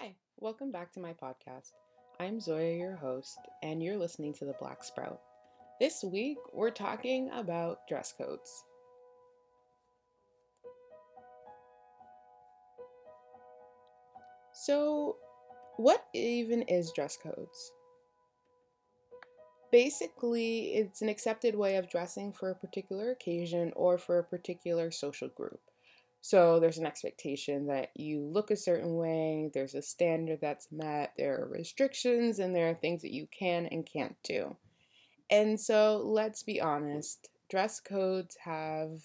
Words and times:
Hi, 0.00 0.14
welcome 0.38 0.72
back 0.72 0.92
to 0.92 1.00
my 1.00 1.12
podcast. 1.12 1.70
I'm 2.18 2.40
Zoya, 2.40 2.76
your 2.76 2.96
host, 2.96 3.38
and 3.62 3.82
you're 3.82 3.96
listening 3.96 4.32
to 4.34 4.44
The 4.44 4.56
Black 4.58 4.82
Sprout. 4.82 5.20
This 5.78 6.02
week, 6.02 6.38
we're 6.52 6.70
talking 6.70 7.30
about 7.32 7.86
dress 7.88 8.12
codes. 8.16 8.64
So, 14.52 15.16
what 15.76 16.06
even 16.12 16.62
is 16.62 16.92
dress 16.92 17.16
codes? 17.16 17.72
Basically, 19.70 20.74
it's 20.74 21.02
an 21.02 21.08
accepted 21.08 21.54
way 21.54 21.76
of 21.76 21.88
dressing 21.88 22.32
for 22.32 22.50
a 22.50 22.56
particular 22.56 23.12
occasion 23.12 23.72
or 23.76 23.98
for 23.98 24.18
a 24.18 24.24
particular 24.24 24.90
social 24.90 25.28
group. 25.28 25.60
So 26.24 26.58
there's 26.58 26.78
an 26.78 26.86
expectation 26.86 27.66
that 27.66 27.90
you 27.94 28.18
look 28.22 28.50
a 28.50 28.56
certain 28.56 28.96
way, 28.96 29.50
there's 29.52 29.74
a 29.74 29.82
standard 29.82 30.38
that's 30.40 30.72
met, 30.72 31.12
there 31.18 31.38
are 31.38 31.46
restrictions, 31.46 32.38
and 32.38 32.56
there 32.56 32.70
are 32.70 32.74
things 32.74 33.02
that 33.02 33.12
you 33.12 33.28
can 33.30 33.66
and 33.66 33.84
can't 33.84 34.16
do. 34.22 34.56
And 35.28 35.60
so 35.60 36.00
let's 36.02 36.42
be 36.42 36.62
honest, 36.62 37.28
dress 37.50 37.78
codes 37.78 38.38
have 38.42 39.02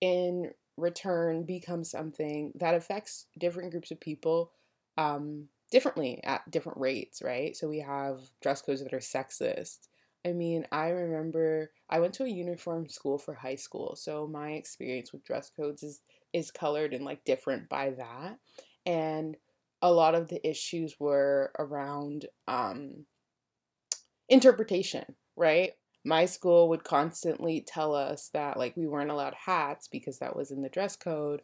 in 0.00 0.52
return 0.78 1.42
become 1.42 1.84
something 1.84 2.52
that 2.54 2.74
affects 2.74 3.26
different 3.38 3.70
groups 3.70 3.90
of 3.90 4.00
people 4.00 4.50
um, 4.96 5.48
differently 5.70 6.24
at 6.24 6.50
different 6.50 6.78
rates, 6.78 7.20
right? 7.20 7.54
So 7.54 7.68
we 7.68 7.80
have 7.80 8.20
dress 8.40 8.62
codes 8.62 8.82
that 8.82 8.94
are 8.94 8.98
sexist, 8.98 9.88
I 10.26 10.32
mean, 10.32 10.66
I 10.72 10.88
remember 10.88 11.70
I 11.88 12.00
went 12.00 12.14
to 12.14 12.24
a 12.24 12.28
uniform 12.28 12.88
school 12.88 13.18
for 13.18 13.34
high 13.34 13.56
school, 13.56 13.94
so 13.96 14.26
my 14.26 14.52
experience 14.52 15.12
with 15.12 15.24
dress 15.24 15.50
codes 15.50 15.82
is 15.82 16.00
is 16.32 16.50
colored 16.50 16.94
and 16.94 17.04
like 17.04 17.24
different 17.24 17.68
by 17.68 17.90
that. 17.90 18.38
And 18.86 19.36
a 19.82 19.92
lot 19.92 20.14
of 20.14 20.28
the 20.28 20.46
issues 20.48 20.96
were 20.98 21.52
around 21.58 22.26
um, 22.48 23.06
interpretation, 24.28 25.04
right? 25.36 25.72
My 26.04 26.26
school 26.26 26.68
would 26.70 26.84
constantly 26.84 27.60
tell 27.66 27.94
us 27.94 28.30
that 28.32 28.56
like 28.58 28.76
we 28.76 28.86
weren't 28.86 29.10
allowed 29.10 29.34
hats 29.34 29.88
because 29.88 30.18
that 30.18 30.36
was 30.36 30.50
in 30.50 30.62
the 30.62 30.68
dress 30.70 30.96
code, 30.96 31.42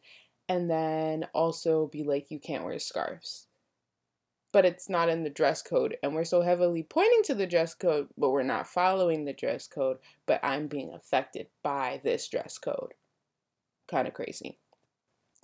and 0.48 0.70
then 0.70 1.26
also 1.34 1.86
be 1.86 2.02
like 2.02 2.30
you 2.30 2.40
can't 2.40 2.64
wear 2.64 2.78
scarves 2.78 3.46
but 4.52 4.64
it's 4.64 4.88
not 4.88 5.08
in 5.08 5.22
the 5.22 5.30
dress 5.30 5.62
code. 5.62 5.96
And 6.02 6.14
we're 6.14 6.24
so 6.24 6.42
heavily 6.42 6.82
pointing 6.82 7.22
to 7.24 7.34
the 7.34 7.46
dress 7.46 7.74
code, 7.74 8.08
but 8.18 8.30
we're 8.30 8.42
not 8.42 8.66
following 8.66 9.24
the 9.24 9.32
dress 9.32 9.66
code, 9.66 9.98
but 10.26 10.40
I'm 10.42 10.66
being 10.66 10.92
affected 10.92 11.46
by 11.62 12.00
this 12.02 12.28
dress 12.28 12.58
code. 12.58 12.94
Kind 13.88 14.08
of 14.08 14.14
crazy. 14.14 14.58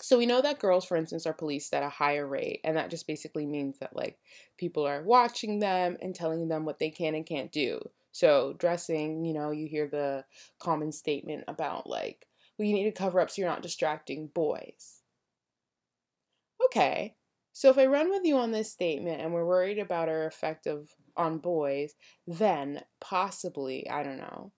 So 0.00 0.18
we 0.18 0.26
know 0.26 0.42
that 0.42 0.58
girls, 0.58 0.84
for 0.84 0.96
instance, 0.96 1.26
are 1.26 1.32
policed 1.32 1.72
at 1.72 1.82
a 1.82 1.88
higher 1.88 2.26
rate, 2.26 2.60
and 2.64 2.76
that 2.76 2.90
just 2.90 3.06
basically 3.06 3.46
means 3.46 3.78
that 3.78 3.96
like 3.96 4.18
people 4.58 4.86
are 4.86 5.02
watching 5.02 5.58
them 5.58 5.96
and 6.02 6.14
telling 6.14 6.48
them 6.48 6.64
what 6.64 6.78
they 6.78 6.90
can 6.90 7.14
and 7.14 7.24
can't 7.24 7.50
do. 7.50 7.80
So 8.12 8.54
dressing, 8.58 9.24
you 9.24 9.32
know, 9.32 9.50
you 9.50 9.66
hear 9.66 9.88
the 9.88 10.24
common 10.58 10.92
statement 10.92 11.44
about 11.48 11.88
like, 11.88 12.26
well, 12.58 12.66
you 12.66 12.74
need 12.74 12.84
to 12.84 12.92
cover 12.92 13.20
up 13.20 13.30
so 13.30 13.40
you're 13.40 13.50
not 13.50 13.62
distracting 13.62 14.28
boys. 14.28 15.02
Okay, 16.64 17.14
so 17.56 17.70
if 17.70 17.78
I 17.78 17.86
run 17.86 18.10
with 18.10 18.20
you 18.22 18.36
on 18.36 18.50
this 18.50 18.70
statement 18.70 19.22
and 19.22 19.32
we're 19.32 19.46
worried 19.46 19.78
about 19.78 20.10
our 20.10 20.26
effect 20.26 20.66
of 20.66 20.90
on 21.16 21.38
boys, 21.38 21.94
then 22.26 22.82
possibly, 23.00 23.88
I 23.88 24.02
don't 24.02 24.18
know, 24.18 24.52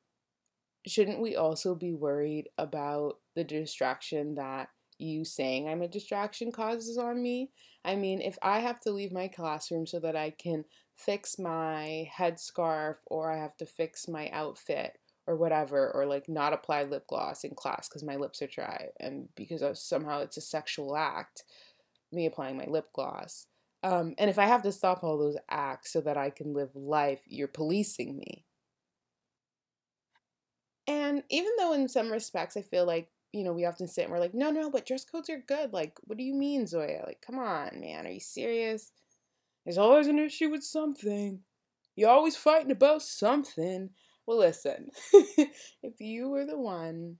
shouldn't 0.84 1.20
we 1.20 1.36
also 1.36 1.76
be 1.76 1.94
worried 1.94 2.48
about 2.58 3.18
the 3.36 3.44
distraction 3.44 4.34
that 4.34 4.70
you 4.98 5.24
saying 5.24 5.68
I'm 5.68 5.82
a 5.82 5.86
distraction 5.86 6.50
causes 6.50 6.98
on 6.98 7.22
me? 7.22 7.52
I 7.84 7.94
mean, 7.94 8.20
if 8.20 8.36
I 8.42 8.58
have 8.58 8.80
to 8.80 8.90
leave 8.90 9.12
my 9.12 9.28
classroom 9.28 9.86
so 9.86 10.00
that 10.00 10.16
I 10.16 10.30
can 10.30 10.64
fix 10.96 11.38
my 11.38 12.10
headscarf 12.12 12.96
or 13.06 13.30
I 13.30 13.38
have 13.38 13.56
to 13.58 13.66
fix 13.66 14.08
my 14.08 14.28
outfit 14.30 14.98
or 15.28 15.36
whatever, 15.36 15.92
or 15.94 16.04
like 16.06 16.28
not 16.28 16.52
apply 16.52 16.82
lip 16.82 17.06
gloss 17.06 17.44
in 17.44 17.54
class 17.54 17.88
because 17.88 18.02
my 18.02 18.16
lips 18.16 18.42
are 18.42 18.48
dry 18.48 18.88
and 18.98 19.28
because 19.36 19.62
somehow 19.80 20.20
it's 20.20 20.38
a 20.38 20.40
sexual 20.40 20.96
act, 20.96 21.44
me 22.12 22.26
applying 22.26 22.56
my 22.56 22.66
lip 22.66 22.86
gloss. 22.92 23.46
Um, 23.82 24.14
and 24.18 24.28
if 24.28 24.38
I 24.38 24.46
have 24.46 24.62
to 24.62 24.72
stop 24.72 25.04
all 25.04 25.18
those 25.18 25.36
acts 25.48 25.92
so 25.92 26.00
that 26.00 26.16
I 26.16 26.30
can 26.30 26.52
live 26.52 26.70
life, 26.74 27.20
you're 27.26 27.48
policing 27.48 28.16
me. 28.16 28.44
And 30.86 31.22
even 31.30 31.52
though 31.58 31.74
in 31.74 31.88
some 31.88 32.10
respects 32.10 32.56
I 32.56 32.62
feel 32.62 32.86
like, 32.86 33.08
you 33.32 33.44
know, 33.44 33.52
we 33.52 33.66
often 33.66 33.86
sit 33.86 34.04
and 34.04 34.12
we're 34.12 34.18
like, 34.18 34.34
no, 34.34 34.50
no, 34.50 34.70
but 34.70 34.86
dress 34.86 35.04
codes 35.04 35.28
are 35.28 35.44
good. 35.46 35.72
Like, 35.72 35.98
what 36.04 36.18
do 36.18 36.24
you 36.24 36.34
mean, 36.34 36.66
Zoya? 36.66 37.04
Like, 37.06 37.20
come 37.20 37.38
on, 37.38 37.78
man. 37.78 38.06
Are 38.06 38.10
you 38.10 38.20
serious? 38.20 38.90
There's 39.64 39.78
always 39.78 40.06
an 40.06 40.18
issue 40.18 40.48
with 40.48 40.64
something. 40.64 41.40
You're 41.94 42.10
always 42.10 42.36
fighting 42.36 42.70
about 42.70 43.02
something. 43.02 43.90
Well, 44.26 44.38
listen, 44.38 44.88
if 45.12 46.00
you 46.00 46.30
were 46.30 46.46
the 46.46 46.58
one 46.58 47.16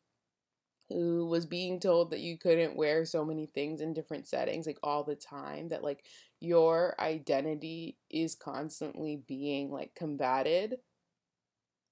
who 0.89 1.27
was 1.27 1.47
being 1.47 1.79
told 1.81 2.11
that 2.11 2.21
you 2.21 2.39
couldn't 2.39 2.77
wear 2.77 3.05
so 3.05 3.25
many 3.25 3.47
things 3.47 3.81
in 3.81 3.93
different 3.93 4.27
settings 4.27 4.67
like 4.67 4.79
all 4.83 5.05
the 5.05 5.17
time 5.17 5.69
that 5.69 5.85
like 5.85 6.05
your 6.41 6.95
identity 7.01 7.99
is 8.11 8.35
constantly 8.35 9.23
being 9.27 9.71
like 9.71 9.95
combated 9.95 10.79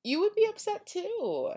you 0.07 0.21
would 0.21 0.37
be 0.37 0.47
upset 0.49 0.87
too. 0.87 1.51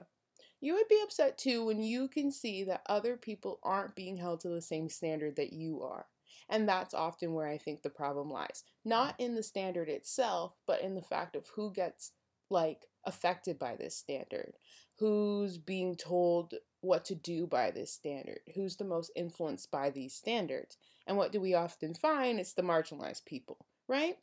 You 0.60 0.74
would 0.74 0.88
be 0.88 1.00
upset 1.04 1.38
too 1.38 1.64
when 1.66 1.84
you 1.84 2.08
can 2.08 2.32
see 2.32 2.64
that 2.64 2.82
other 2.88 3.16
people 3.16 3.60
aren't 3.62 3.96
being 3.96 4.18
held 4.18 4.40
to 4.42 4.50
the 4.50 4.62
same 4.62 4.90
standard 4.90 5.36
that 5.36 5.54
you 5.54 5.84
are 5.84 6.08
and 6.50 6.68
that's 6.68 6.94
often 6.94 7.34
where 7.34 7.48
i 7.48 7.58
think 7.58 7.82
the 7.82 7.90
problem 7.90 8.30
lies 8.30 8.64
not 8.84 9.16
in 9.20 9.36
the 9.36 9.44
standard 9.44 9.88
itself 9.88 10.54
but 10.68 10.82
in 10.82 10.96
the 10.96 11.02
fact 11.02 11.36
of 11.36 11.48
who 11.56 11.72
gets 11.72 12.12
like 12.50 12.86
affected 13.06 13.58
by 13.58 13.76
this 13.76 13.96
standard 13.96 14.54
who's 14.98 15.58
being 15.58 15.96
told 15.96 16.54
what 16.82 17.06
to 17.06 17.16
do 17.16 17.46
by 17.46 17.72
this 17.72 17.92
standard, 17.92 18.40
who's 18.56 18.78
the 18.78 18.86
most 18.86 19.12
influenced 19.16 19.70
by 19.72 19.90
these 19.90 20.14
standards. 20.14 20.78
And 21.08 21.18
what 21.18 21.32
do 21.32 21.42
we 21.42 21.54
often 21.54 21.94
find? 21.94 22.40
It's 22.40 22.54
the 22.54 22.62
marginalized 22.62 23.26
people, 23.26 23.58
right? 23.88 24.18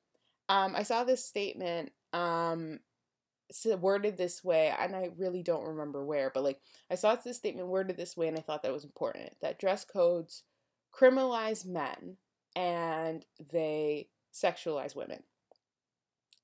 Um, 0.48 0.74
I 0.76 0.82
saw 0.82 1.04
this 1.04 1.24
statement 1.24 1.92
um, 2.12 2.80
worded 3.80 4.16
this 4.16 4.42
way, 4.44 4.72
and 4.78 4.94
I 4.94 5.10
really 5.16 5.42
don't 5.42 5.66
remember 5.66 6.04
where, 6.04 6.30
but 6.32 6.44
like 6.44 6.60
I 6.90 6.94
saw 6.94 7.14
this 7.14 7.36
statement 7.36 7.68
worded 7.68 7.96
this 7.96 8.16
way, 8.16 8.28
and 8.28 8.38
I 8.38 8.40
thought 8.40 8.62
that 8.62 8.72
was 8.72 8.84
important 8.84 9.34
that 9.42 9.58
dress 9.58 9.84
codes 9.84 10.42
criminalize 10.98 11.66
men 11.66 12.16
and 12.54 13.24
they 13.52 14.08
sexualize 14.32 14.96
women. 14.96 15.22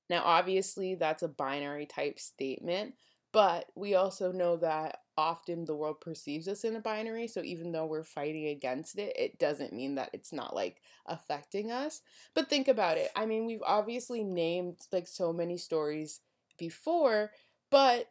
Now, 0.09 0.23
obviously, 0.25 0.95
that's 0.95 1.23
a 1.23 1.27
binary 1.27 1.85
type 1.85 2.19
statement, 2.19 2.95
but 3.33 3.67
we 3.75 3.95
also 3.95 4.31
know 4.31 4.57
that 4.57 4.99
often 5.17 5.65
the 5.65 5.75
world 5.75 6.01
perceives 6.01 6.47
us 6.47 6.63
in 6.63 6.75
a 6.75 6.81
binary. 6.81 7.27
So 7.27 7.43
even 7.43 7.71
though 7.73 7.87
we're 7.87 8.03
fighting 8.03 8.47
against 8.47 8.97
it, 8.99 9.15
it 9.17 9.39
doesn't 9.39 9.73
mean 9.73 9.95
that 9.95 10.11
it's 10.13 10.33
not 10.33 10.55
like 10.55 10.81
affecting 11.07 11.71
us. 11.71 12.01
But 12.35 12.49
think 12.49 12.69
about 12.69 12.97
it. 12.97 13.09
I 13.15 13.25
mean, 13.25 13.45
we've 13.45 13.63
obviously 13.65 14.23
named 14.23 14.77
like 14.93 15.07
so 15.07 15.33
many 15.33 15.57
stories 15.57 16.21
before, 16.57 17.31
but 17.71 18.07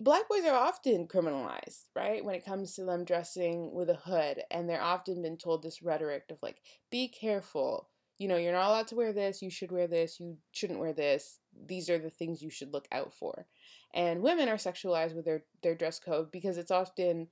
black 0.00 0.28
boys 0.28 0.44
are 0.46 0.56
often 0.56 1.06
criminalized, 1.08 1.84
right? 1.94 2.24
When 2.24 2.34
it 2.34 2.46
comes 2.46 2.74
to 2.76 2.84
them 2.84 3.04
dressing 3.04 3.74
with 3.74 3.90
a 3.90 3.96
hood. 3.96 4.42
And 4.50 4.68
they're 4.68 4.82
often 4.82 5.22
been 5.22 5.38
told 5.38 5.62
this 5.62 5.82
rhetoric 5.82 6.24
of 6.30 6.38
like, 6.42 6.62
be 6.90 7.08
careful. 7.08 7.89
You 8.20 8.28
know, 8.28 8.36
you're 8.36 8.52
not 8.52 8.68
allowed 8.68 8.86
to 8.88 8.94
wear 8.94 9.12
this, 9.12 9.42
you 9.42 9.50
should 9.50 9.72
wear 9.72 9.88
this, 9.88 10.20
you 10.20 10.36
shouldn't 10.52 10.78
wear 10.78 10.92
this. 10.92 11.40
These 11.66 11.90
are 11.90 11.98
the 11.98 12.10
things 12.10 12.42
you 12.42 12.50
should 12.50 12.72
look 12.72 12.86
out 12.92 13.12
for 13.12 13.46
and 13.92 14.22
women 14.22 14.48
are 14.48 14.56
sexualized 14.56 15.14
with 15.14 15.24
their 15.24 15.44
their 15.62 15.74
dress 15.74 15.98
code 15.98 16.30
because 16.30 16.58
it's 16.58 16.70
often 16.70 17.28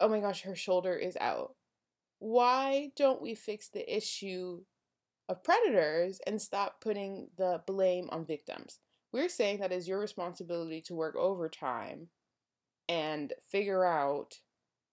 oh 0.00 0.08
my 0.08 0.20
gosh 0.20 0.42
her 0.42 0.56
shoulder 0.56 0.94
is 0.94 1.16
out 1.20 1.54
why 2.18 2.90
don't 2.96 3.20
we 3.20 3.34
fix 3.34 3.68
the 3.68 3.96
issue 3.96 4.62
of 5.28 5.44
predators 5.44 6.20
and 6.26 6.40
stop 6.40 6.80
putting 6.80 7.28
the 7.36 7.60
blame 7.66 8.08
on 8.10 8.24
victims 8.24 8.78
we're 9.12 9.28
saying 9.28 9.58
that 9.58 9.72
it's 9.72 9.88
your 9.88 10.00
responsibility 10.00 10.80
to 10.80 10.94
work 10.94 11.14
overtime 11.16 12.08
and 12.88 13.32
figure 13.50 13.84
out 13.84 14.38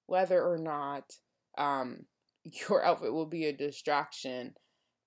whether 0.06 0.42
or 0.42 0.58
not 0.58 1.16
um, 1.58 2.06
your 2.70 2.84
outfit 2.84 3.14
will 3.14 3.26
be 3.26 3.46
a 3.46 3.54
distraction 3.54 4.54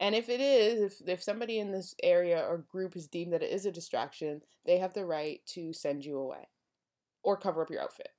and 0.05 0.15
if 0.15 0.29
it 0.29 0.39
is, 0.39 1.01
if, 1.01 1.09
if 1.09 1.23
somebody 1.23 1.59
in 1.59 1.73
this 1.73 1.95
area 2.03 2.39
or 2.39 2.59
group 2.59 2.95
is 2.95 3.07
deemed 3.07 3.33
that 3.33 3.43
it 3.43 3.51
is 3.51 3.65
a 3.65 3.73
distraction, 3.73 4.43
they 4.67 4.77
have 4.77 4.93
the 4.93 5.07
right 5.07 5.41
to 5.55 5.73
send 5.73 6.05
you 6.05 6.19
away 6.19 6.47
or 7.23 7.39
cover 7.39 7.63
up 7.63 7.71
your 7.71 7.81
outfit. 7.81 8.11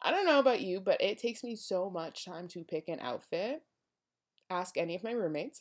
I 0.00 0.10
don't 0.10 0.24
know 0.24 0.38
about 0.38 0.62
you, 0.62 0.80
but 0.80 1.02
it 1.02 1.18
takes 1.18 1.44
me 1.44 1.54
so 1.54 1.90
much 1.90 2.24
time 2.24 2.48
to 2.48 2.64
pick 2.64 2.88
an 2.88 2.98
outfit. 3.02 3.60
Ask 4.48 4.78
any 4.78 4.94
of 4.94 5.04
my 5.04 5.12
roommates 5.12 5.60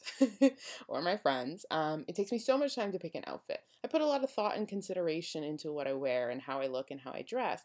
or 0.87 1.01
my 1.01 1.17
friends. 1.17 1.65
Um, 1.69 2.05
it 2.07 2.15
takes 2.15 2.31
me 2.31 2.39
so 2.39 2.57
much 2.57 2.73
time 2.73 2.93
to 2.93 2.99
pick 2.99 3.15
an 3.15 3.25
outfit. 3.27 3.59
I 3.83 3.89
put 3.89 3.99
a 3.99 4.05
lot 4.05 4.23
of 4.23 4.29
thought 4.29 4.55
and 4.55 4.69
consideration 4.69 5.43
into 5.43 5.73
what 5.73 5.85
I 5.85 5.91
wear 5.91 6.29
and 6.29 6.41
how 6.41 6.61
I 6.61 6.67
look 6.67 6.91
and 6.91 7.01
how 7.01 7.11
I 7.11 7.25
dress. 7.27 7.61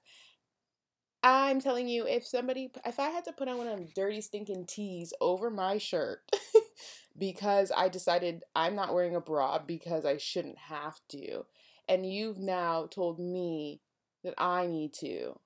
I'm 1.23 1.61
telling 1.61 1.88
you, 1.88 2.05
if 2.05 2.26
somebody, 2.26 2.70
if 2.84 2.99
I 2.99 3.11
had 3.11 3.25
to 3.26 3.32
put 3.32 3.46
on 3.46 3.58
one 3.58 3.69
of 3.69 3.76
them 3.76 3.88
dirty, 3.94 4.20
stinking 4.20 4.67
tees 4.67 5.12
over 5.20 5.50
my 5.50 5.79
shirt, 5.79 6.23
because 7.19 7.73
I 7.76 7.88
decided 7.88 8.44
I'm 8.55 8.75
not 8.75 8.94
wearing 8.94 9.17
a 9.17 9.20
bra 9.20 9.59
because 9.59 10.05
I 10.05 10.17
shouldn't 10.17 10.59
have 10.59 11.00
to. 11.11 11.44
And 11.88 12.06
you've 12.06 12.38
now 12.38 12.87
told 12.91 13.19
me 13.19 13.81
that 14.23 14.35
I 14.38 14.67
need 14.67 14.93
to. 14.94 15.41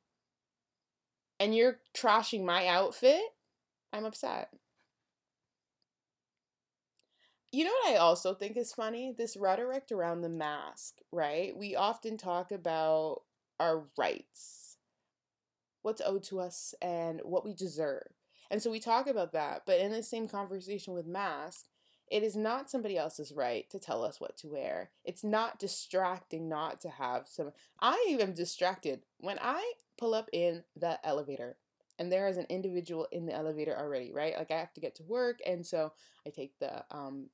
And 1.41 1.55
you're 1.55 1.79
trashing 1.97 2.45
my 2.45 2.67
outfit? 2.67 3.21
I'm 3.93 4.05
upset. 4.05 4.51
You 7.51 7.65
know 7.65 7.73
what 7.83 7.93
I 7.93 7.97
also 7.97 8.33
think 8.35 8.57
is 8.57 8.73
funny? 8.73 9.15
This 9.17 9.37
rhetoric 9.37 9.85
around 9.93 10.23
the 10.23 10.31
mask, 10.31 11.01
right? 11.11 11.55
We 11.57 11.77
often 11.77 12.17
talk 12.17 12.51
about 12.51 13.23
our 13.61 13.85
rights, 13.99 14.79
what's 15.83 16.01
owed 16.05 16.23
to 16.25 16.41
us, 16.41 16.75
and 16.81 17.21
what 17.25 17.45
we 17.45 17.55
deserve. 17.55 18.09
And 18.53 18.63
so 18.63 18.71
we 18.71 18.81
talk 18.81 19.07
about 19.07 19.33
that, 19.33 19.63
but 19.65 19.81
in 19.81 19.93
the 19.93 20.03
same 20.03 20.29
conversation 20.29 20.93
with 20.93 21.07
mask, 21.07 21.65
it 22.11 22.23
is 22.23 22.37
not 22.37 22.71
somebody 22.71 22.99
else's 22.99 23.33
right 23.33 23.69
to 23.71 23.79
tell 23.79 24.05
us 24.05 24.21
what 24.21 24.37
to 24.39 24.49
wear. 24.49 24.91
It's 25.07 25.25
not 25.25 25.59
distracting 25.59 26.51
not 26.51 26.79
to 26.83 26.91
have 26.91 27.27
some. 27.27 27.53
I 27.81 28.19
am 28.21 28.35
distracted 28.35 29.05
when 29.19 29.39
I 29.41 29.73
pull 29.97 30.13
up 30.13 30.29
in 30.35 30.65
the 30.77 31.05
elevator 31.05 31.57
and 31.99 32.13
there 32.13 32.29
is 32.29 32.37
an 32.37 32.45
individual 32.51 33.09
in 33.11 33.25
the 33.25 33.33
elevator 33.33 33.75
already, 33.75 34.13
right? 34.13 34.37
Like 34.37 34.51
I 34.51 34.59
have 34.59 34.75
to 34.75 34.81
get 34.83 34.97
to 34.97 35.03
work, 35.03 35.39
and 35.47 35.65
so 35.65 35.93
I 36.27 36.31
take 36.31 36.59
the 36.59 36.85
um, 36.91 37.31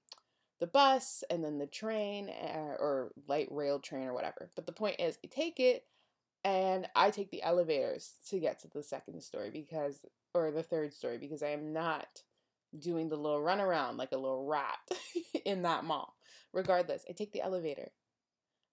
the 0.60 0.66
bus 0.68 1.24
and 1.30 1.42
then 1.42 1.58
the 1.58 1.66
train 1.66 2.28
uh, 2.30 2.76
or 2.78 3.10
light 3.26 3.48
rail 3.50 3.80
train 3.80 4.06
or 4.06 4.14
whatever. 4.14 4.50
But 4.54 4.66
the 4.66 4.72
point 4.72 4.96
is, 5.00 5.18
I 5.24 5.28
take 5.28 5.58
it 5.58 5.84
and 6.44 6.86
I 6.94 7.10
take 7.10 7.30
the 7.30 7.42
elevators 7.42 8.12
to 8.28 8.38
get 8.38 8.60
to 8.60 8.68
the 8.68 8.82
second 8.82 9.22
story 9.22 9.50
because, 9.50 10.04
or 10.34 10.50
the 10.50 10.62
third 10.62 10.92
story 10.92 11.18
because 11.18 11.42
I 11.42 11.48
am 11.50 11.72
not 11.72 12.22
doing 12.78 13.08
the 13.08 13.16
little 13.16 13.40
runaround 13.40 13.96
like 13.96 14.12
a 14.12 14.18
little 14.18 14.46
rat 14.46 14.78
in 15.44 15.62
that 15.62 15.84
mall. 15.84 16.14
Regardless, 16.52 17.04
I 17.08 17.12
take 17.12 17.32
the 17.32 17.42
elevator. 17.42 17.90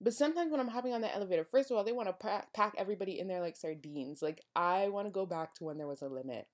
But 0.01 0.13
sometimes 0.13 0.51
when 0.51 0.59
I'm 0.59 0.67
hopping 0.67 0.93
on 0.93 1.01
the 1.01 1.13
elevator, 1.13 1.43
first 1.43 1.71
of 1.71 1.77
all, 1.77 1.83
they 1.83 1.91
want 1.91 2.09
to 2.09 2.43
pack 2.53 2.75
everybody 2.77 3.19
in 3.19 3.27
there 3.27 3.41
like 3.41 3.55
sardines. 3.55 4.21
Like, 4.21 4.41
I 4.55 4.89
want 4.89 5.07
to 5.07 5.11
go 5.11 5.25
back 5.25 5.55
to 5.55 5.63
when 5.63 5.77
there 5.77 5.87
was 5.87 6.01
a 6.01 6.07
limit. 6.07 6.47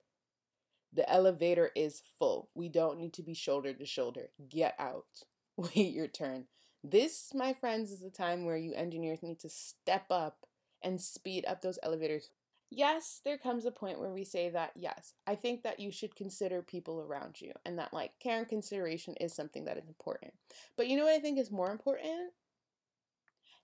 The 0.94 1.10
elevator 1.10 1.72
is 1.76 2.04
full. 2.20 2.50
We 2.54 2.70
don't 2.70 3.00
need 3.00 3.14
to 3.14 3.24
be 3.24 3.34
shoulder 3.34 3.74
to 3.74 3.86
shoulder. 3.86 4.30
Get 4.48 4.76
out. 4.78 5.24
Wait 5.58 5.94
your 5.94 6.08
turn. 6.08 6.46
This, 6.84 7.32
my 7.34 7.54
friends, 7.54 7.92
is 7.92 8.02
the 8.02 8.10
time 8.10 8.46
where 8.46 8.58
you 8.58 8.74
engineers 8.74 9.24
need 9.24 9.40
to 9.42 9.50
step 9.50 10.06
up 10.10 10.46
and 10.84 11.00
speed 11.00 11.46
up 11.48 11.62
those 11.62 11.80
elevators. 11.84 12.30
Yes, 12.74 13.20
there 13.26 13.38
comes 13.38 13.66
a 13.66 13.72
point 13.72 14.00
where 14.00 14.14
we 14.14 14.24
say 14.24 14.50
that, 14.50 14.72
yes, 14.76 15.14
I 15.28 15.36
think 15.36 15.62
that 15.64 15.82
you 15.82 15.92
should 15.92 16.16
consider 16.16 16.62
people 16.62 17.02
around 17.02 17.42
you 17.42 17.52
and 17.66 17.78
that, 17.78 17.94
like, 17.94 18.12
care 18.20 18.38
and 18.38 18.48
consideration 18.48 19.14
is 19.20 19.36
something 19.36 19.66
that 19.66 19.78
is 19.78 19.90
important. 19.90 20.34
But 20.78 20.88
you 20.88 20.96
know 20.96 21.04
what 21.04 21.14
I 21.14 21.20
think 21.20 21.38
is 21.38 21.52
more 21.52 21.70
important? 21.70 22.32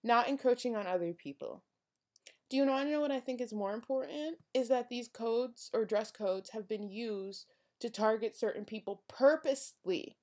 Not 0.03 0.27
encroaching 0.27 0.75
on 0.75 0.87
other 0.87 1.13
people. 1.13 1.63
Do 2.49 2.57
you 2.57 2.65
want 2.65 2.87
to 2.87 2.91
know 2.91 2.99
what 2.99 3.11
I 3.11 3.21
think 3.21 3.39
is 3.39 3.53
more 3.53 3.73
important? 3.73 4.39
Is 4.53 4.67
that 4.67 4.89
these 4.89 5.07
codes 5.07 5.69
or 5.73 5.85
dress 5.85 6.11
codes 6.11 6.49
have 6.49 6.67
been 6.67 6.89
used 6.89 7.45
to 7.79 7.89
target 7.89 8.35
certain 8.35 8.65
people 8.65 9.03
purposely. 9.07 10.17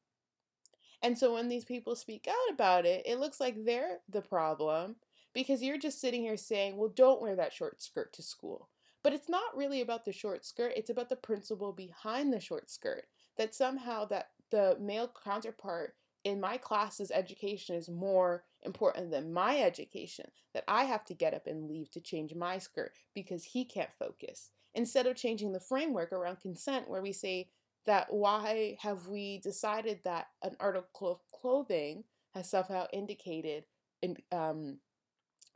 And 1.02 1.18
so 1.18 1.34
when 1.34 1.48
these 1.48 1.64
people 1.64 1.96
speak 1.96 2.26
out 2.28 2.52
about 2.52 2.86
it, 2.86 3.02
it 3.06 3.18
looks 3.18 3.40
like 3.40 3.64
they're 3.64 3.98
the 4.08 4.22
problem 4.22 4.96
because 5.34 5.62
you're 5.62 5.78
just 5.78 6.00
sitting 6.00 6.22
here 6.22 6.36
saying, 6.36 6.76
well, 6.76 6.88
don't 6.88 7.20
wear 7.20 7.36
that 7.36 7.52
short 7.52 7.82
skirt 7.82 8.12
to 8.14 8.22
school. 8.22 8.68
But 9.04 9.12
it's 9.12 9.28
not 9.28 9.54
really 9.54 9.82
about 9.82 10.06
the 10.06 10.12
short 10.12 10.46
skirt, 10.46 10.72
it's 10.76 10.90
about 10.90 11.10
the 11.10 11.16
principle 11.16 11.72
behind 11.72 12.32
the 12.32 12.40
short 12.40 12.70
skirt. 12.70 13.04
That 13.36 13.54
somehow 13.54 14.06
that 14.06 14.30
the 14.50 14.78
male 14.80 15.12
counterpart 15.22 15.94
in 16.24 16.40
my 16.40 16.56
class's 16.56 17.10
education 17.10 17.76
is 17.76 17.90
more 17.90 18.44
important 18.62 19.10
than 19.10 19.32
my 19.32 19.60
education, 19.60 20.24
that 20.54 20.64
I 20.66 20.84
have 20.84 21.04
to 21.04 21.14
get 21.14 21.34
up 21.34 21.46
and 21.46 21.68
leave 21.68 21.90
to 21.90 22.00
change 22.00 22.34
my 22.34 22.58
skirt 22.58 22.92
because 23.14 23.44
he 23.44 23.66
can't 23.66 23.92
focus. 23.92 24.48
Instead 24.74 25.06
of 25.06 25.16
changing 25.16 25.52
the 25.52 25.60
framework 25.60 26.10
around 26.10 26.40
consent, 26.40 26.88
where 26.88 27.02
we 27.02 27.12
say 27.12 27.50
that 27.84 28.10
why 28.10 28.78
have 28.80 29.06
we 29.06 29.38
decided 29.38 30.00
that 30.04 30.28
an 30.42 30.56
article 30.58 31.12
of 31.12 31.20
clothing 31.38 32.04
has 32.32 32.48
somehow 32.48 32.86
indicated 32.90 33.66
in, 34.00 34.16
um, 34.32 34.78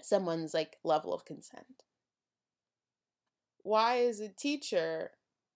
someone's 0.03 0.53
like 0.53 0.77
level 0.85 1.15
of 1.15 1.25
consent? 1.25 1.85
Why 3.63 3.97
is 3.97 4.21
a 4.21 4.29
teacher 4.29 5.13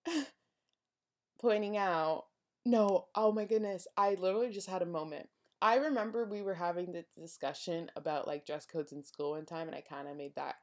pointing 1.41 1.77
out 1.77 2.25
no, 2.65 3.07
oh 3.15 3.33
my 3.33 3.45
goodness. 3.45 3.89
I 3.97 4.15
literally 4.15 4.51
just 4.51 4.69
had 4.69 4.83
a 4.83 4.87
moment. 4.87 5.29
I 5.61 5.77
remember 5.77 6.25
we 6.25 6.43
were 6.43 6.55
having 6.55 6.93
the 6.93 7.05
discussion 7.19 7.91
about 7.97 8.27
like 8.27 8.47
dress 8.47 8.67
codes 8.67 8.93
in 8.93 9.05
school 9.05 9.33
one 9.33 9.47
time, 9.47 9.67
and 9.67 9.77
I 9.77 9.81
kind 9.81 10.09
of 10.09 10.17
made 10.17 10.35
that 10.37 10.57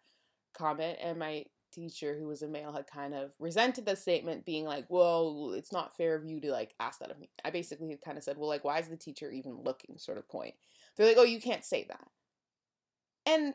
comment, 0.53 0.97
and 1.01 1.19
my 1.19 1.45
teacher, 1.71 2.17
who 2.17 2.27
was 2.27 2.41
a 2.41 2.47
male, 2.47 2.73
had 2.73 2.87
kind 2.87 3.13
of 3.13 3.31
resented 3.39 3.85
the 3.85 3.95
statement, 3.95 4.45
being 4.45 4.65
like, 4.65 4.85
Well, 4.89 5.53
it's 5.55 5.71
not 5.71 5.95
fair 5.95 6.15
of 6.15 6.25
you 6.25 6.39
to 6.41 6.51
like 6.51 6.73
ask 6.79 6.99
that 6.99 7.11
of 7.11 7.19
me. 7.19 7.29
I 7.43 7.49
basically 7.49 7.97
kind 8.03 8.17
of 8.17 8.23
said, 8.23 8.37
Well, 8.37 8.49
like, 8.49 8.63
why 8.63 8.79
is 8.79 8.87
the 8.87 8.97
teacher 8.97 9.31
even 9.31 9.61
looking, 9.63 9.97
sort 9.97 10.17
of 10.17 10.27
point. 10.27 10.55
They're 10.95 11.07
like, 11.07 11.17
Oh, 11.17 11.23
you 11.23 11.41
can't 11.41 11.65
say 11.65 11.85
that. 11.89 12.07
And 13.25 13.53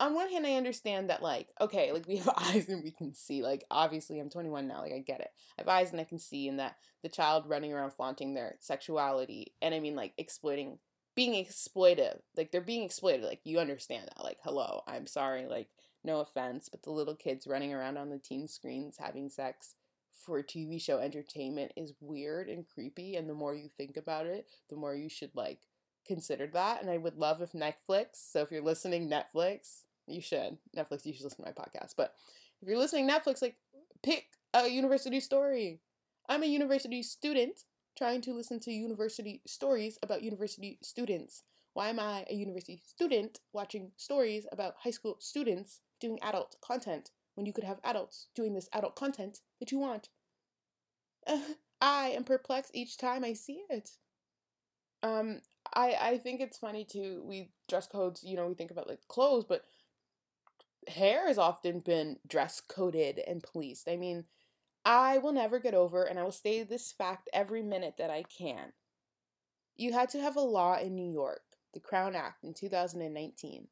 on 0.00 0.14
one 0.14 0.30
hand, 0.30 0.46
I 0.46 0.54
understand 0.54 1.10
that, 1.10 1.22
like, 1.22 1.48
okay, 1.60 1.92
like 1.92 2.06
we 2.06 2.16
have 2.16 2.28
eyes 2.36 2.68
and 2.68 2.82
we 2.82 2.90
can 2.90 3.14
see. 3.14 3.42
Like, 3.42 3.64
obviously, 3.70 4.20
I'm 4.20 4.30
21 4.30 4.68
now. 4.68 4.80
Like, 4.80 4.92
I 4.92 4.98
get 4.98 5.20
it. 5.20 5.30
I 5.58 5.62
have 5.62 5.68
eyes 5.68 5.90
and 5.90 6.00
I 6.00 6.04
can 6.04 6.18
see, 6.18 6.48
and 6.48 6.58
that 6.58 6.76
the 7.02 7.08
child 7.08 7.44
running 7.46 7.72
around 7.72 7.92
flaunting 7.92 8.34
their 8.34 8.56
sexuality, 8.60 9.54
and 9.60 9.74
I 9.74 9.80
mean, 9.80 9.96
like, 9.96 10.14
exploiting, 10.18 10.78
being 11.14 11.32
exploitive. 11.44 12.18
Like, 12.36 12.52
they're 12.52 12.60
being 12.60 12.84
exploited. 12.84 13.24
Like, 13.24 13.40
you 13.44 13.58
understand 13.58 14.06
that. 14.06 14.22
Like, 14.22 14.38
hello, 14.42 14.82
I'm 14.86 15.06
sorry. 15.06 15.46
Like, 15.46 15.68
no 16.04 16.20
offense, 16.20 16.68
but 16.68 16.82
the 16.82 16.90
little 16.90 17.16
kids 17.16 17.46
running 17.46 17.74
around 17.74 17.96
on 17.96 18.10
the 18.10 18.18
teen 18.18 18.46
screens 18.46 18.96
having 18.98 19.28
sex 19.28 19.74
for 20.12 20.42
TV 20.42 20.80
show 20.80 20.98
entertainment 20.98 21.72
is 21.76 21.92
weird 22.00 22.48
and 22.48 22.66
creepy. 22.72 23.16
And 23.16 23.28
the 23.28 23.34
more 23.34 23.54
you 23.54 23.68
think 23.76 23.96
about 23.96 24.26
it, 24.26 24.46
the 24.70 24.76
more 24.76 24.94
you 24.94 25.08
should, 25.08 25.30
like, 25.34 25.60
consider 26.06 26.46
that. 26.48 26.82
And 26.82 26.90
I 26.90 26.98
would 26.98 27.16
love 27.16 27.42
if 27.42 27.52
Netflix, 27.52 28.30
so 28.30 28.42
if 28.42 28.50
you're 28.50 28.62
listening, 28.62 29.10
Netflix, 29.10 29.82
you 30.10 30.20
should. 30.20 30.58
Netflix, 30.76 31.04
you 31.06 31.12
should 31.12 31.24
listen 31.24 31.44
to 31.44 31.50
my 31.50 31.52
podcast. 31.52 31.94
But 31.96 32.14
if 32.60 32.68
you're 32.68 32.78
listening 32.78 33.08
Netflix, 33.08 33.42
like 33.42 33.56
pick 34.02 34.26
a 34.54 34.68
university 34.68 35.20
story. 35.20 35.80
I'm 36.28 36.42
a 36.42 36.46
university 36.46 37.02
student 37.02 37.64
trying 37.96 38.20
to 38.22 38.32
listen 38.34 38.60
to 38.60 38.70
university 38.70 39.42
stories 39.46 39.98
about 40.02 40.22
university 40.22 40.78
students. 40.82 41.42
Why 41.74 41.88
am 41.88 42.00
I 42.00 42.24
a 42.28 42.34
university 42.34 42.82
student 42.84 43.40
watching 43.52 43.92
stories 43.96 44.46
about 44.52 44.74
high 44.82 44.90
school 44.90 45.16
students 45.20 45.80
doing 46.00 46.18
adult 46.22 46.56
content 46.60 47.10
when 47.34 47.46
you 47.46 47.52
could 47.52 47.64
have 47.64 47.80
adults 47.84 48.28
doing 48.34 48.54
this 48.54 48.68
adult 48.72 48.96
content 48.96 49.40
that 49.60 49.72
you 49.72 49.78
want? 49.78 50.08
I 51.80 52.08
am 52.08 52.24
perplexed 52.24 52.72
each 52.74 52.98
time 52.98 53.24
I 53.24 53.32
see 53.32 53.64
it. 53.70 53.90
Um, 55.02 55.40
I 55.72 55.96
I 56.00 56.18
think 56.18 56.40
it's 56.40 56.58
funny 56.58 56.84
too. 56.84 57.22
We 57.24 57.50
dress 57.68 57.86
codes, 57.86 58.24
you 58.24 58.36
know, 58.36 58.46
we 58.46 58.54
think 58.54 58.70
about 58.70 58.88
like 58.88 59.06
clothes, 59.08 59.44
but 59.44 59.64
hair 60.88 61.28
has 61.28 61.38
often 61.38 61.80
been 61.80 62.18
dress 62.26 62.60
coded 62.60 63.20
and 63.26 63.42
policed. 63.42 63.88
I 63.88 63.96
mean, 63.96 64.24
I 64.84 65.18
will 65.18 65.32
never 65.32 65.58
get 65.58 65.74
over, 65.74 66.04
and 66.04 66.18
I 66.18 66.22
will 66.22 66.32
say 66.32 66.62
this 66.62 66.92
fact 66.92 67.28
every 67.32 67.62
minute 67.62 67.94
that 67.98 68.10
I 68.10 68.22
can. 68.22 68.72
You 69.76 69.92
had 69.92 70.08
to 70.10 70.20
have 70.20 70.36
a 70.36 70.40
law 70.40 70.78
in 70.78 70.94
New 70.94 71.10
York, 71.10 71.42
the 71.74 71.80
Crown 71.80 72.16
Act 72.16 72.42
in 72.42 72.54
2019, 72.54 73.68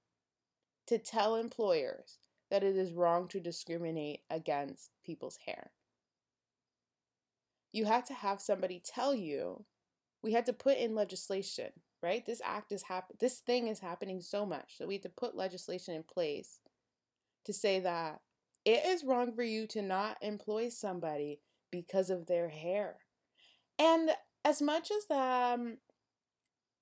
to 0.87 0.99
tell 0.99 1.35
employers 1.35 2.19
that 2.51 2.63
it 2.63 2.77
is 2.77 2.93
wrong 2.93 3.29
to 3.29 3.41
discriminate 3.41 4.21
against 4.31 4.91
people's 5.05 5.39
hair. 5.47 5.73
You 7.73 7.87
had 7.87 8.07
to 8.07 8.15
have 8.15 8.41
somebody 8.41 8.81
tell 8.85 9.15
you, 9.15 9.65
we 10.23 10.33
had 10.33 10.47
to 10.47 10.53
put 10.53 10.79
in 10.79 10.95
legislation, 10.95 11.71
right? 12.03 12.25
This 12.25 12.41
act 12.45 12.73
is 12.73 12.85
hap- 12.85 13.19
this 13.19 13.41
thing 13.41 13.69
is 13.69 13.81
happening 13.81 14.21
so 14.21 14.47
much 14.47 14.79
that 14.79 14.87
we 14.87 14.95
had 14.95 15.03
to 15.03 15.09
put 15.09 15.35
legislation 15.35 15.95
in 15.95 16.03
place 16.03 16.61
to 17.47 17.53
say 17.53 17.81
that 17.81 18.21
it 18.65 18.85
is 18.85 19.05
wrong 19.05 19.33
for 19.33 19.43
you 19.43 19.67
to 19.69 19.83
not 19.83 20.19
employ 20.21 20.69
somebody 20.69 21.41
because 21.71 22.11
of 22.11 22.27
their 22.27 22.49
hair. 22.49 22.97
And 23.79 24.11
as 24.45 24.61
much 24.61 24.91
as 24.91 25.11
um, 25.11 25.79